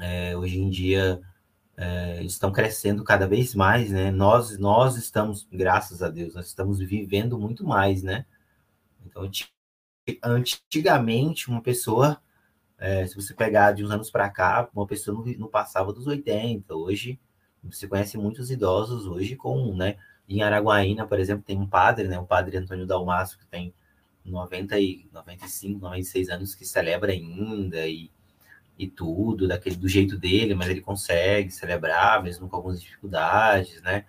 [0.00, 1.20] é, hoje em dia,
[1.76, 4.10] é, estão crescendo cada vez mais, né?
[4.10, 8.24] Nós, nós estamos, graças a Deus, nós estamos vivendo muito mais, né?
[9.04, 9.30] Então,
[10.22, 12.20] antigamente, uma pessoa
[12.84, 16.06] é, se você pegar de uns anos para cá, uma pessoa não, não, passava dos
[16.06, 16.74] 80.
[16.74, 17.18] Hoje,
[17.62, 19.96] você conhece muitos idosos hoje com, né?
[20.28, 22.18] Em Araguaína, por exemplo, tem um padre, né?
[22.18, 23.72] O padre Antônio Dalmaço, que tem
[24.22, 28.10] 90 e 95, 96 anos, que celebra ainda e,
[28.78, 34.04] e tudo, daquele, do jeito dele, mas ele consegue celebrar, mesmo com algumas dificuldades, né?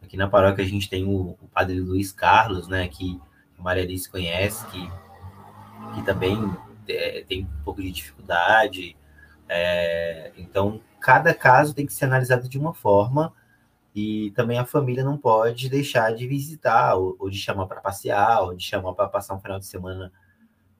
[0.00, 2.86] Aqui na paróquia a gente tem o, o padre Luiz Carlos, né?
[2.86, 3.20] Que
[3.58, 4.88] a Maria Alice conhece, que,
[5.96, 6.38] que também
[7.28, 8.96] tem um pouco de dificuldade.
[9.48, 13.32] É, então, cada caso tem que ser analisado de uma forma
[13.94, 18.42] e também a família não pode deixar de visitar, ou, ou de chamar para passear,
[18.42, 20.12] ou de chamar para passar um final de semana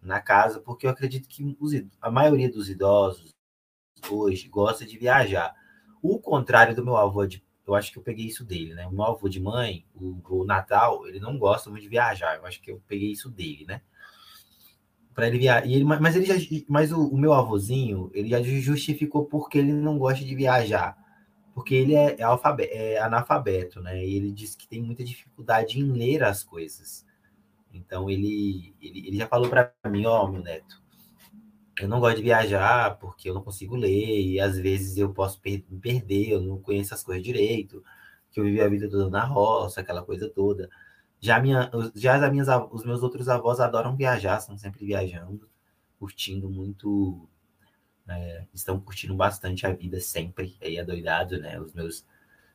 [0.02, 3.34] na casa, porque eu acredito que os, a maioria dos idosos
[4.08, 5.54] hoje gosta de viajar.
[6.02, 8.84] O contrário do meu avô de eu acho que eu peguei isso dele, né?
[8.88, 12.36] O meu avô de mãe, o, o Natal, ele não gosta muito de viajar.
[12.36, 13.80] Eu acho que eu peguei isso dele, né?
[15.20, 15.66] Para ele viajar.
[15.66, 16.34] Ele, mas ele já,
[16.66, 20.96] mas o, o, meu avôzinho, ele já justificou porque ele não gosta de viajar,
[21.54, 24.02] porque ele é, é, alfabeto, é analfabeto, né?
[24.02, 27.04] E ele disse que tem muita dificuldade em ler as coisas.
[27.72, 30.82] Então ele, ele, ele já falou para mim, ó, oh, meu neto,
[31.78, 35.38] eu não gosto de viajar porque eu não consigo ler e às vezes eu posso
[35.40, 37.84] per me perder, eu não conheço as coisas direito,
[38.30, 40.70] que eu vivi a vida toda na roça, aquela coisa toda.
[41.20, 45.48] Já, minha, já as minhas, os meus outros avós adoram viajar, estão sempre viajando,
[45.98, 47.28] curtindo muito,
[48.08, 51.60] é, estão curtindo bastante a vida sempre, aí é doidado, né?
[51.60, 52.06] Os meus,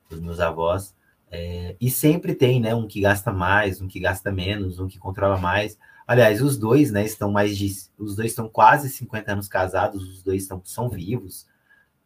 [0.09, 0.95] os meus avós.
[1.29, 2.73] É, e sempre tem, né?
[2.73, 5.77] Um que gasta mais, um que gasta menos, um que controla mais.
[6.07, 7.67] Aliás, os dois, né, estão mais de.
[7.97, 11.47] Os dois estão quase 50 anos casados, os dois estão, são vivos,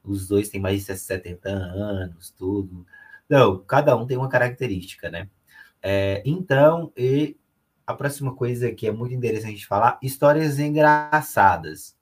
[0.03, 2.85] os dois têm mais de 70 anos, tudo.
[3.29, 5.29] Não, cada um tem uma característica, né?
[5.81, 7.37] É, então, e
[7.85, 11.97] a próxima coisa que é muito interessante falar: histórias engraçadas.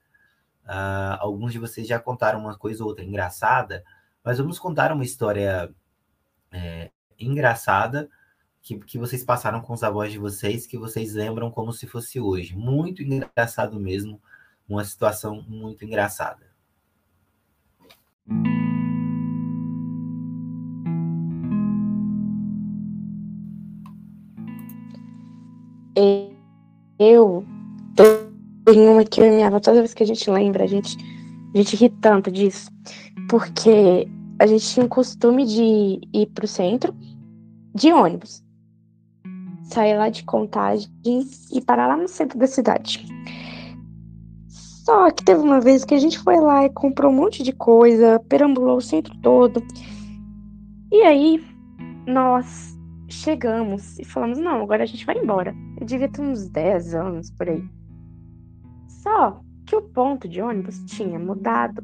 [0.65, 3.83] Uh, alguns de vocês já contaram uma coisa ou outra engraçada,
[4.21, 5.73] mas vamos contar uma história
[6.51, 8.09] é, engraçada
[8.61, 12.19] que, que vocês passaram com os avós de vocês, que vocês lembram como se fosse
[12.19, 12.53] hoje.
[12.53, 14.21] Muito engraçado mesmo,
[14.67, 16.46] uma situação muito engraçada.
[26.99, 27.45] Eu
[28.65, 30.97] tenho uma que eu e minha avó, toda vez que a gente lembra, a gente,
[31.53, 32.69] a gente ri tanto disso.
[33.29, 34.07] Porque
[34.39, 36.95] a gente tinha o costume de ir pro centro
[37.73, 38.43] de ônibus
[39.67, 40.89] sair lá de Contagem
[41.51, 43.05] e parar lá no centro da cidade.
[44.47, 47.51] Só que teve uma vez que a gente foi lá e comprou um monte de
[47.51, 49.61] coisa, perambulou o centro todo.
[50.91, 51.43] E aí
[52.05, 52.76] nós
[53.09, 55.55] chegamos e falamos: não, agora a gente vai embora.
[55.79, 57.63] Eu devia ter uns 10 anos por aí.
[58.87, 61.83] Só que o ponto de ônibus tinha mudado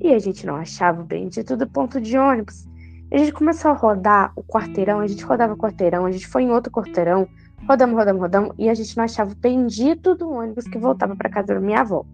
[0.00, 2.66] e a gente não achava o bendito do ponto de ônibus.
[3.10, 6.42] A gente começou a rodar o quarteirão, a gente rodava o quarteirão, a gente foi
[6.42, 7.28] em outro quarteirão,
[7.68, 11.30] rodamos, rodamos, rodamos, e a gente não achava o bendito do ônibus que voltava para
[11.30, 12.04] casa da minha avó.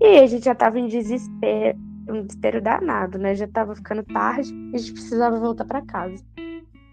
[0.00, 3.36] E a gente já tava em desespero, um desespero danado, né?
[3.36, 6.22] Já tava ficando tarde e a gente precisava voltar para casa.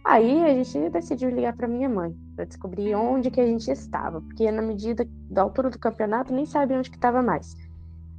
[0.06, 4.22] Aí a gente decidiu ligar para minha mãe para descobrir onde que a gente estava,
[4.22, 7.56] porque na medida da altura do campeonato nem sabia onde que estava mais.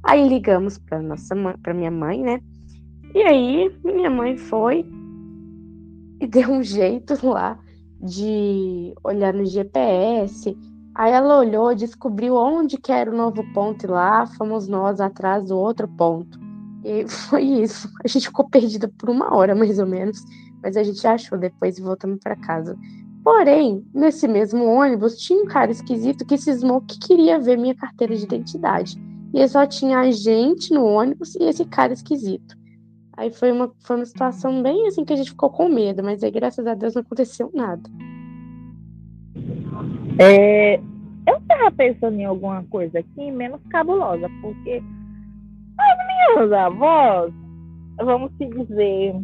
[0.03, 2.41] Aí ligamos para nossa para minha mãe, né?
[3.13, 4.85] E aí minha mãe foi
[6.19, 7.59] e deu um jeito lá
[7.99, 10.57] de olhar no GPS.
[10.93, 15.45] Aí ela olhou, descobriu onde que era o novo ponto e lá fomos nós atrás
[15.45, 16.39] do outro ponto.
[16.83, 17.89] E foi isso.
[18.03, 20.23] A gente ficou perdida por uma hora, mais ou menos,
[20.61, 22.77] mas a gente achou depois e voltamos para casa.
[23.23, 28.15] Porém, nesse mesmo ônibus tinha um cara esquisito que cismou que queria ver minha carteira
[28.15, 28.97] de identidade.
[29.33, 32.57] E só tinha a gente no ônibus e esse cara esquisito.
[33.15, 36.23] Aí foi uma, foi uma situação bem assim que a gente ficou com medo, mas
[36.23, 37.89] aí graças a Deus não aconteceu nada.
[40.17, 40.77] É,
[41.27, 44.81] eu estava pensando em alguma coisa aqui menos cabulosa, porque
[45.77, 47.33] as minhas avós,
[47.97, 49.15] vamos se dizer,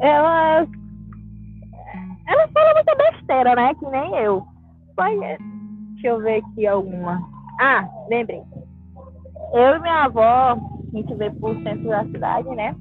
[0.00, 0.68] elas
[2.28, 3.74] elas falam muita besteira, né?
[3.74, 4.42] Que nem eu.
[4.96, 5.18] Mas,
[5.94, 7.22] deixa eu ver aqui alguma.
[7.60, 8.42] Ah, lembrei.
[9.54, 10.58] Eu e minha avó, a
[10.92, 12.74] gente vê por centro da cidade, né?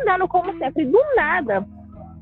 [0.00, 1.64] Andando como sempre, do nada.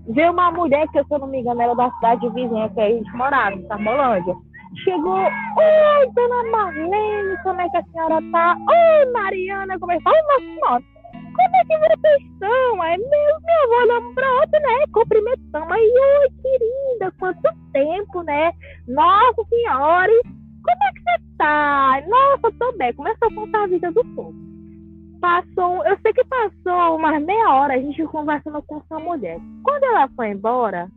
[0.08, 2.88] Vê uma mulher que, se eu não me engano, era da cidade vizinha que a
[2.90, 4.34] gente morava, em Sarmolândia.
[4.84, 8.56] Chegou, oi, dona Marlene, como é que a senhora tá?
[8.56, 10.10] Oi, Mariana, como é que tá?
[10.10, 10.84] Oi, nossa senhora,
[11.36, 12.82] como é que vocês estão?
[12.82, 14.84] Aí meu, minha avó olhando pra outra, né?
[14.92, 15.72] Cumprimentando.
[15.72, 18.52] Aí, oi, querida, quanto tempo, né?
[18.88, 20.12] Nossa senhora,
[20.66, 22.02] como é que você tá?
[22.08, 22.92] Nossa, tô bem.
[22.94, 24.34] Começou a contar a vida do povo.
[25.20, 29.38] Passou, eu sei que passou umas meia hora a gente conversando com essa mulher.
[29.62, 30.88] Quando ela foi embora,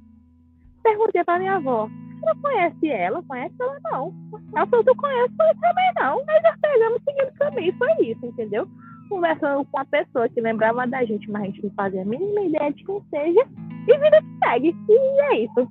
[0.83, 1.87] perguntei pra minha avó:
[2.19, 3.23] Você conhece ela?
[3.23, 4.13] Conhece ela não?
[4.55, 5.33] Ela falou: Tu conhece?
[5.39, 6.23] Eu também não.
[6.27, 7.77] Aí já pegamos seguindo o caminho.
[7.77, 8.67] Foi isso, entendeu?
[9.09, 12.41] Conversando com uma pessoa que lembrava da gente, mas a gente não fazia a mínima
[12.41, 13.47] ideia de quem seja.
[13.87, 14.75] E vida que segue.
[14.87, 15.67] E é isso.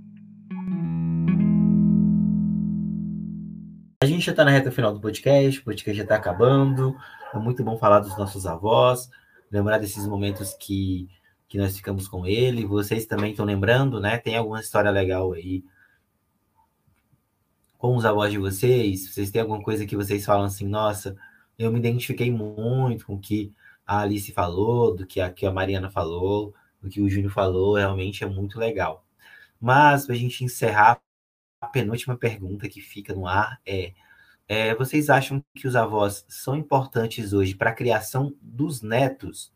[4.02, 6.96] A gente já está na reta final do podcast, o podcast já está acabando.
[7.32, 9.08] É muito bom falar dos nossos avós,
[9.50, 11.08] lembrar desses momentos que,
[11.48, 12.66] que nós ficamos com ele.
[12.66, 14.18] Vocês também estão lembrando, né?
[14.18, 15.62] Tem alguma história legal aí
[17.76, 19.12] com os avós de vocês?
[19.12, 21.16] Vocês têm alguma coisa que vocês falam assim, nossa,
[21.58, 23.54] eu me identifiquei muito com o que
[23.86, 27.76] a Alice falou, do que a, que a Mariana falou, do que o Júnior falou,
[27.76, 29.04] realmente é muito legal.
[29.60, 31.00] Mas, para a gente encerrar,
[31.60, 33.94] a penúltima pergunta que fica no ar é
[34.48, 39.52] É, vocês acham que os avós são importantes hoje para a criação dos netos?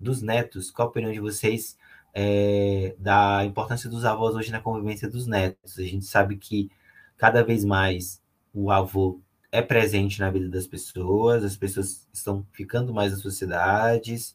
[0.00, 1.78] Dos netos, qual a opinião de vocês
[2.14, 5.78] é, da importância dos avós hoje na convivência dos netos?
[5.78, 6.70] A gente sabe que
[7.16, 8.22] cada vez mais
[8.52, 9.20] o avô
[9.52, 14.34] é presente na vida das pessoas, as pessoas estão ficando mais nas sociedades,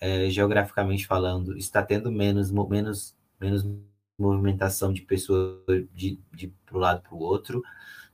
[0.00, 3.66] é, geograficamente falando, está tendo menos, menos, menos
[4.18, 5.58] movimentação de pessoas
[5.92, 7.62] de, de para um lado para o outro.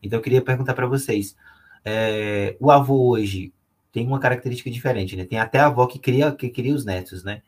[0.02, 1.36] Então, eu queria perguntar para vocês:
[1.84, 3.52] é, o avô hoje
[3.92, 5.24] tem uma característica diferente, né?
[5.26, 7.42] Tem até a avó que cria, que cria os netos, né?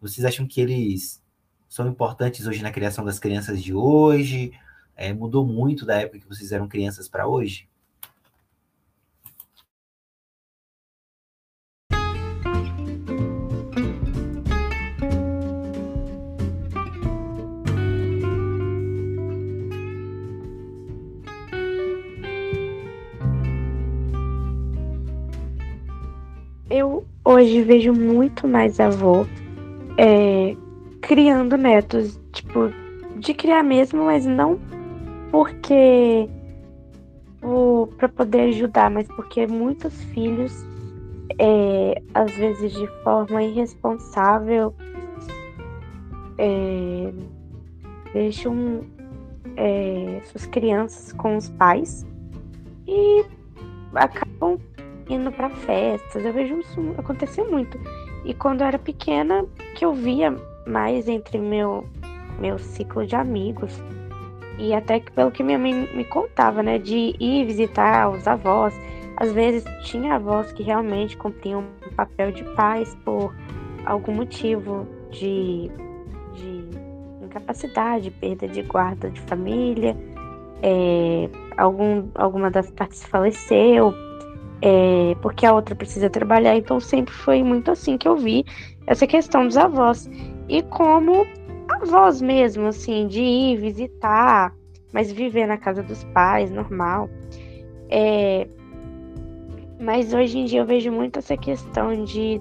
[0.00, 1.22] Vocês acham que eles
[1.68, 4.52] são importantes hoje na criação das crianças de hoje?
[4.96, 7.68] É, mudou muito da época que vocês eram crianças para hoje?
[26.70, 29.26] Eu hoje vejo muito mais avô
[29.98, 30.56] é,
[31.00, 32.70] criando netos, tipo,
[33.16, 34.58] de criar mesmo, mas não
[35.30, 36.28] porque
[37.96, 40.52] para poder ajudar, mas porque muitos filhos,
[41.38, 44.74] é, às vezes de forma irresponsável,
[46.38, 47.12] é,
[48.12, 48.82] deixam
[49.56, 52.06] é, suas crianças com os pais
[52.86, 53.24] e
[53.94, 54.58] acabam
[55.14, 56.24] indo para festas.
[56.24, 57.78] Eu vejo isso acontecer muito.
[58.24, 59.44] E quando eu era pequena,
[59.74, 60.34] que eu via
[60.66, 61.84] mais entre meu
[62.38, 63.82] meu ciclo de amigos
[64.58, 68.74] e até que pelo que minha mãe me contava, né, de ir visitar os avós.
[69.16, 73.34] Às vezes tinha avós que realmente cumpriam um papel de pais por
[73.84, 75.70] algum motivo de,
[76.34, 76.64] de
[77.24, 79.96] incapacidade, perda de guarda de família,
[80.62, 83.94] é, algum, alguma das partes faleceu,
[84.62, 86.56] é, porque a outra precisa trabalhar.
[86.56, 88.44] Então sempre foi muito assim que eu vi
[88.86, 90.08] essa questão dos avós.
[90.48, 91.26] E como
[91.68, 94.54] avós mesmo, assim, de ir visitar,
[94.92, 97.08] mas viver na casa dos pais, normal.
[97.88, 98.46] É,
[99.80, 102.40] mas hoje em dia eu vejo muito essa questão de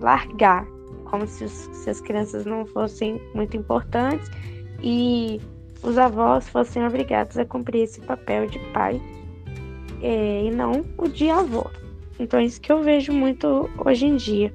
[0.00, 0.66] largar,
[1.04, 4.28] como se, os, se as crianças não fossem muito importantes
[4.82, 5.40] e
[5.82, 9.00] os avós fossem obrigados a cumprir esse papel de pai
[10.02, 11.66] e não o de avô.
[12.18, 14.52] Então é isso que eu vejo muito hoje em dia.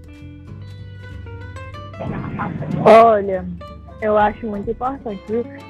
[2.86, 3.46] Olha,
[4.02, 5.22] eu acho muito importante?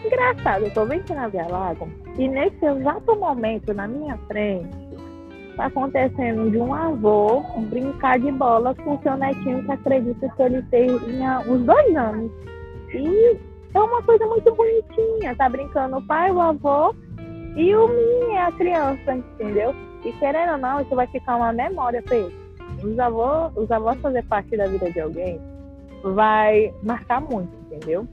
[0.05, 4.69] Engraçado, eu tô vendo na Via Lago e nesse exato momento, na minha frente,
[5.55, 10.61] tá acontecendo de um avô brincar de bola com seu netinho que acredita que ele
[10.63, 12.31] tem uns dois anos.
[12.93, 13.37] E
[13.73, 16.93] é uma coisa muito bonitinha, tá brincando o pai, o avô
[17.57, 19.73] e o menino é a criança, entendeu?
[20.05, 22.35] E querendo ou não, isso vai ficar uma memória pra ele.
[22.83, 25.41] Os avós, os avós fazer parte da vida de alguém
[26.03, 28.07] vai marcar muito, entendeu?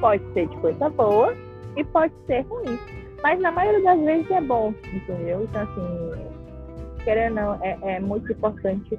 [0.00, 1.32] Pode ser de coisa boa
[1.76, 2.76] e pode ser ruim.
[3.22, 5.44] Mas na maioria das vezes é bom, entendeu?
[5.44, 8.98] Então, assim, querendo ou não, é, é muito importante,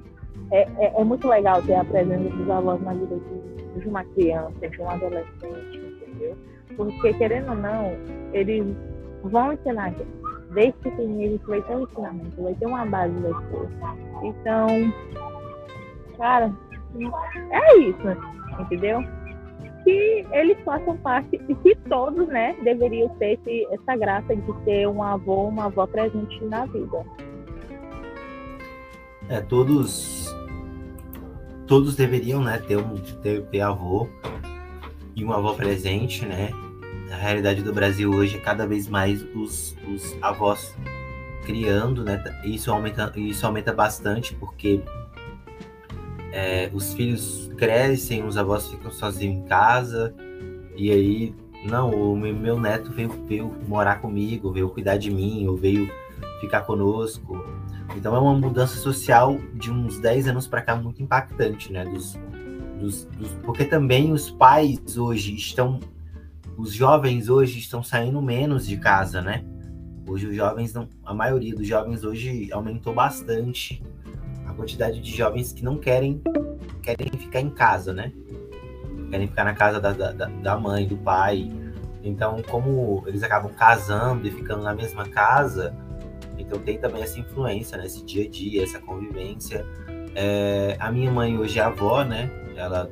[0.52, 4.06] é, é, é, muito legal ter a presença dos avós na vida de, de uma
[4.06, 6.38] criança, de um adolescente, entendeu?
[6.78, 7.92] Porque, querendo ou não,
[8.32, 8.66] eles
[9.24, 10.24] vão ensinar a gente.
[10.54, 13.70] Desde pequenininho a gente vai ter um ensinamento, vai ter uma base depois.
[14.24, 14.94] Então,
[16.18, 16.54] cara,
[17.52, 19.04] é isso, entendeu?
[19.84, 24.88] Que eles façam parte e que todos, né, deveriam ter esse, essa graça de ter
[24.88, 27.04] um avô, uma avó presente na vida.
[29.30, 30.34] É, todos
[31.66, 34.08] todos deveriam, né, ter um ter, ter avô
[35.16, 36.50] e uma avó presente, né?
[37.14, 40.76] A realidade do Brasil hoje é cada vez mais os, os avós
[41.46, 42.24] criando, né?
[42.44, 44.82] Isso aumenta, isso aumenta bastante porque
[46.32, 50.14] é, os filhos crescem, os avós ficam sozinhos em casa
[50.76, 51.36] e aí
[51.66, 55.90] não, o meu neto veio, veio morar comigo, veio cuidar de mim, ou veio
[56.42, 57.46] ficar conosco.
[57.96, 61.86] Então é uma mudança social de uns 10 anos para cá muito impactante, né?
[61.86, 62.20] Dos,
[62.80, 65.80] dos, dos, porque também os pais hoje estão
[66.58, 69.44] os jovens hoje estão saindo menos de casa, né?
[70.08, 73.82] Hoje os jovens não, a maioria dos jovens hoje aumentou bastante
[74.46, 76.22] a quantidade de jovens que não querem
[76.82, 78.12] querem ficar em casa, né?
[79.10, 81.52] Querem ficar na casa da, da, da mãe, do pai.
[82.04, 85.74] Então, como eles acabam casando e ficando na mesma casa,
[86.38, 87.86] então tem também essa influência, né?
[87.86, 89.66] Esse dia a dia, essa convivência.
[90.14, 92.30] É, a minha mãe hoje é avó, né?
[92.56, 92.92] Ela,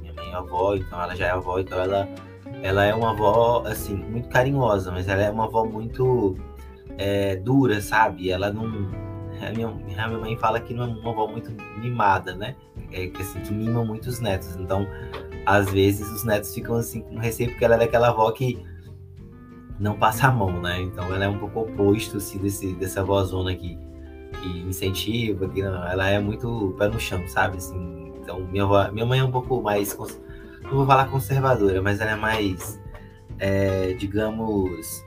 [0.00, 2.08] minha mãe é avó, então ela já é avó, então ela
[2.62, 6.36] ela é uma avó, assim, muito carinhosa, mas ela é uma avó muito
[6.98, 8.30] é, dura, sabe?
[8.30, 8.64] Ela não.
[9.40, 12.56] A minha, a minha mãe fala que não é uma avó muito mimada, né?
[12.90, 14.56] É, que, assim, que mima muito os netos.
[14.56, 14.86] Então,
[15.44, 18.64] às vezes, os netos ficam assim com receio, porque ela é daquela avó que
[19.78, 20.80] não passa a mão, né?
[20.80, 23.78] Então, ela é um pouco oposto assim, desse, dessa avózona que,
[24.40, 27.58] que incentiva, que não, ela é muito pé no chão, sabe?
[27.58, 29.96] Assim, então, minha, avó, minha mãe é um pouco mais.
[30.66, 32.80] Não vou falar conservadora, mas ela é mais.
[33.38, 35.04] É, digamos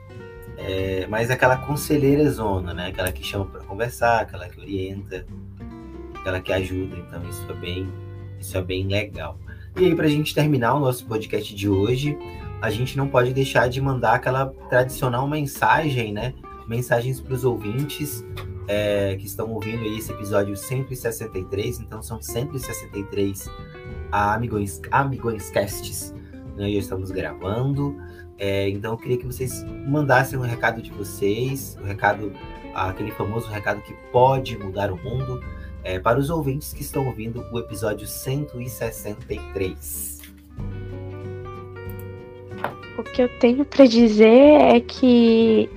[0.59, 2.87] é, mas aquela conselheira zona, né?
[2.87, 5.25] Aquela que chama para conversar, aquela que orienta,
[6.15, 6.97] aquela que ajuda.
[6.97, 7.87] Então isso é bem,
[8.39, 9.39] isso é bem legal.
[9.77, 12.17] E aí para a gente terminar o nosso podcast de hoje,
[12.61, 16.33] a gente não pode deixar de mandar aquela tradicional mensagem, né?
[16.67, 18.23] Mensagens para os ouvintes
[18.67, 21.79] é, que estão ouvindo esse episódio 163.
[21.79, 23.49] Então são 163
[24.11, 26.13] Amigões, Amigões Casts.
[26.55, 26.71] Né?
[26.71, 27.95] Já estamos gravando.
[28.37, 32.31] É, então eu queria que vocês mandassem um recado de vocês, o um recado,
[32.73, 35.43] aquele famoso recado que pode mudar o mundo,
[35.83, 40.21] é, para os ouvintes que estão ouvindo o episódio 163.
[42.97, 45.69] O que eu tenho para dizer é que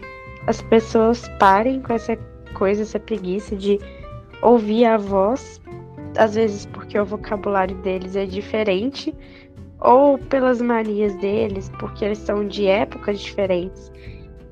[0.46, 2.16] as pessoas parem com essa
[2.54, 3.78] coisa, essa preguiça de
[4.40, 5.60] ouvir a voz,
[6.16, 9.14] às vezes porque o vocabulário deles é diferente
[9.80, 13.90] ou pelas manias deles, porque eles são de épocas diferentes.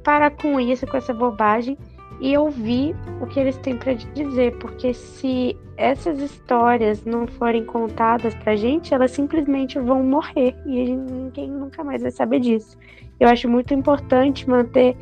[0.03, 1.79] Para com isso, com essa bobagem
[2.21, 8.35] e ouvir o que eles têm para dizer, porque se essas histórias não forem contadas
[8.35, 12.77] pra gente, elas simplesmente vão morrer e ninguém nunca mais vai saber disso.
[13.19, 14.97] Eu acho muito importante manter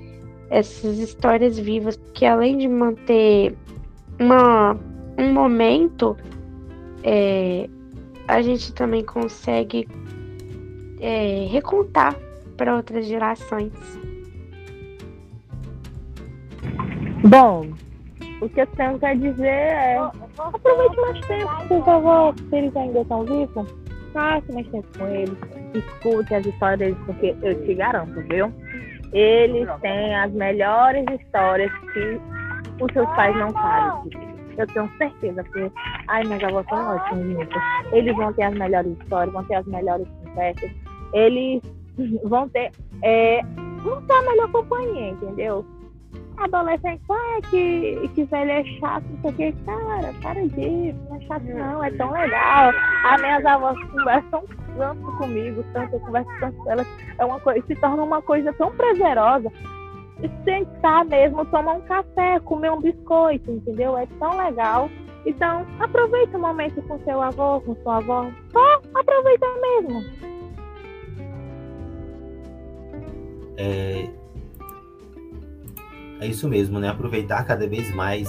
[0.51, 3.57] essas histórias vivas, porque além de manter
[4.21, 4.77] uma,
[5.19, 6.17] um momento,
[7.03, 7.69] é,
[8.27, 9.89] a gente também consegue
[11.01, 12.15] é, recontar
[12.57, 13.73] para outras gerações.
[17.25, 17.69] Bom,
[18.41, 19.99] o que eu tenho a dizer é
[20.39, 23.75] aproveite mais tempo com avós, se eles ainda estão vivos,
[24.13, 25.37] passe mais tempo com eles,
[25.75, 28.53] escute as histórias deles, porque eu te garanto, viu?
[29.13, 32.21] Eles têm as melhores histórias que
[32.81, 34.28] os seus pais não sabem.
[34.59, 35.71] Eu tenho certeza, porque
[36.09, 37.49] ai, meus avós são ótimos,
[37.93, 40.71] Eles vão ter as melhores histórias, vão ter as melhores conversas,
[41.13, 41.63] eles
[42.25, 43.41] vão ter, é,
[43.83, 45.65] vão ter a melhor companhia, entendeu?
[46.39, 51.17] Adolescente, ah, que, que velho é chato, não sei o que, cara, para disso, não
[51.17, 52.73] é chato não, é tão legal.
[53.05, 54.45] As minhas avós conversam
[54.77, 56.87] tanto comigo, tanto eu converso tanto com elas,
[57.19, 59.53] é uma coisa, se torna uma coisa tão prazerosa.
[60.45, 63.97] Sentar mesmo, tomar um café, comer um biscoito, entendeu?
[63.97, 64.91] É tão legal.
[65.25, 68.31] Então, aproveita o momento com seu avô, com sua avó.
[68.53, 70.05] Só aproveita mesmo.
[73.57, 74.09] É,
[76.21, 76.89] é isso mesmo, né?
[76.89, 78.29] Aproveitar cada vez mais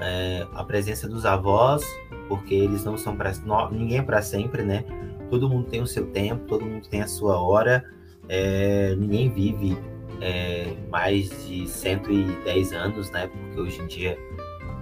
[0.00, 1.84] é, a presença dos avós,
[2.28, 3.32] porque eles não são para
[3.70, 4.84] ninguém é para sempre, né?
[5.28, 7.84] Todo mundo tem o seu tempo, todo mundo tem a sua hora.
[8.28, 9.76] É, ninguém vive
[10.20, 13.26] é, mais de 110 anos, né?
[13.28, 14.18] Porque hoje em dia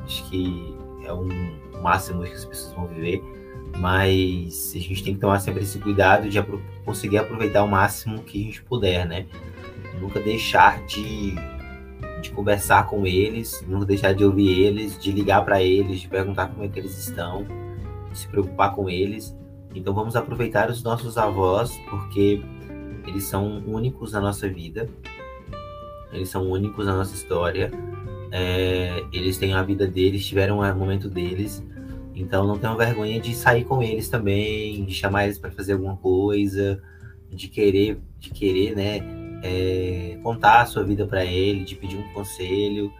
[0.05, 1.29] acho que é um
[1.83, 3.23] máximo que as pessoas vão viver.
[3.79, 6.39] Mas a gente tem que tomar sempre esse cuidado de
[6.85, 9.27] conseguir aproveitar o máximo que a gente puder, né?
[10.01, 11.35] nunca deixar de,
[12.23, 16.49] de conversar com eles, nunca deixar de ouvir eles, de ligar para eles, de perguntar
[16.49, 17.47] como é que eles estão,
[18.11, 19.37] de se preocupar com eles.
[19.75, 22.41] Então vamos aproveitar os nossos avós, porque
[23.07, 24.89] eles são únicos na nossa vida,
[26.13, 27.71] eles são únicos na nossa história,
[28.31, 31.65] é, eles têm a vida deles, tiveram o momento deles,
[32.15, 35.97] então não tenham vergonha de sair com eles também, de chamar eles para fazer alguma
[35.97, 36.83] coisa,
[37.31, 39.01] de querer, de querer, né,
[39.43, 42.93] é, contar a sua vida para ele, de pedir um conselho.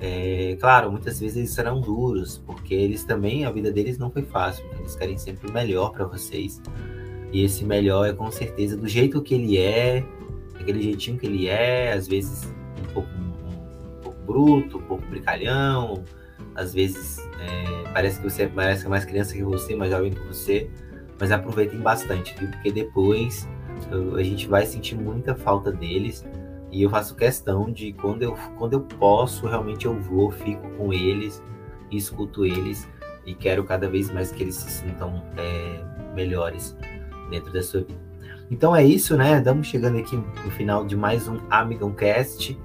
[0.00, 4.22] É, claro, muitas vezes eles serão duros, porque eles também, a vida deles não foi
[4.22, 6.60] fácil, então eles querem sempre o melhor para vocês.
[7.32, 10.04] E esse melhor é com certeza do jeito que ele é,
[10.66, 16.02] aquele jeitinho que ele é, às vezes um pouco, um, pouco bruto, um pouco brincalhão,
[16.56, 20.10] às vezes é, parece que você parece que é mais criança que você, mais jovem
[20.10, 20.68] que você,
[21.20, 22.50] mas aproveitem bastante, viu?
[22.50, 23.48] Porque depois
[23.90, 26.24] eu, a gente vai sentir muita falta deles.
[26.72, 30.92] E eu faço questão de, quando eu, quando eu posso, realmente eu vou, fico com
[30.92, 31.42] eles,
[31.90, 32.88] escuto eles
[33.24, 36.76] e quero cada vez mais que eles se sintam é, melhores
[37.30, 38.05] dentro da sua vida.
[38.50, 39.38] Então é isso, né?
[39.38, 42.56] Estamos chegando aqui no final de mais um Amigão Cast.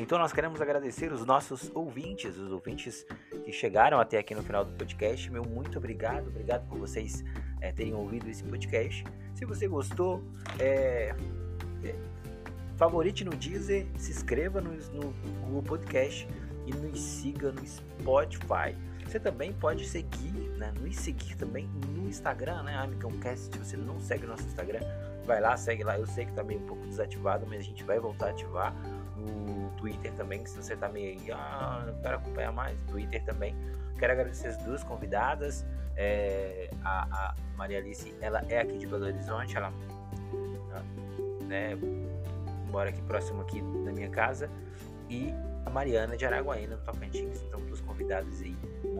[0.00, 3.06] Então nós queremos agradecer os nossos ouvintes, os ouvintes
[3.44, 5.30] que chegaram até aqui no final do podcast.
[5.30, 7.24] Meu muito obrigado, obrigado por vocês
[7.60, 9.04] é, terem ouvido esse podcast.
[9.34, 10.22] Se você gostou,
[10.58, 11.14] é,
[11.82, 11.94] é,
[12.84, 16.28] favorite no Deezer, se inscreva no, no Google Podcast
[16.66, 18.76] e nos siga no Spotify.
[19.06, 23.54] Você também pode seguir, né, nos seguir também no Instagram, né, AmicãoCast.
[23.54, 24.80] Se você não segue o nosso Instagram,
[25.24, 25.98] vai lá, segue lá.
[25.98, 28.74] Eu sei que tá meio um pouco desativado, mas a gente vai voltar a ativar
[29.16, 33.56] no Twitter também, se você tá meio aí, ah, não quero acompanhar mais, Twitter também.
[33.98, 35.64] Quero agradecer as duas convidadas.
[35.96, 39.72] É, a, a, Maria Alice, ela é aqui de Belo Horizonte, ela
[41.46, 41.78] né,
[42.74, 44.50] mora aqui próximo aqui da minha casa.
[45.08, 45.32] E
[45.64, 47.40] a Mariana de Araguaína, no Tocantins.
[47.46, 48.56] Então, duas convidadas aí,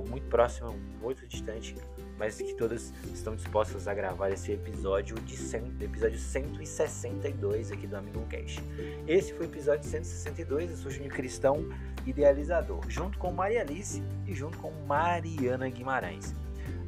[0.09, 1.75] muito próximas, muito distante,
[2.16, 7.97] mas que todas estão dispostas a gravar esse episódio de 100, episódio 162 aqui do
[7.97, 8.62] Amigo Cash.
[9.09, 11.68] Esse foi o episódio 162, eu sou Júnior Cristão,
[12.07, 16.33] idealizador, junto com Maria Alice e junto com Mariana Guimarães.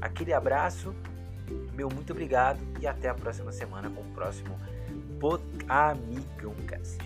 [0.00, 0.94] Aquele abraço,
[1.72, 4.75] meu muito obrigado e até a próxima semana com o próximo Amigão
[6.68, 7.00] Cast.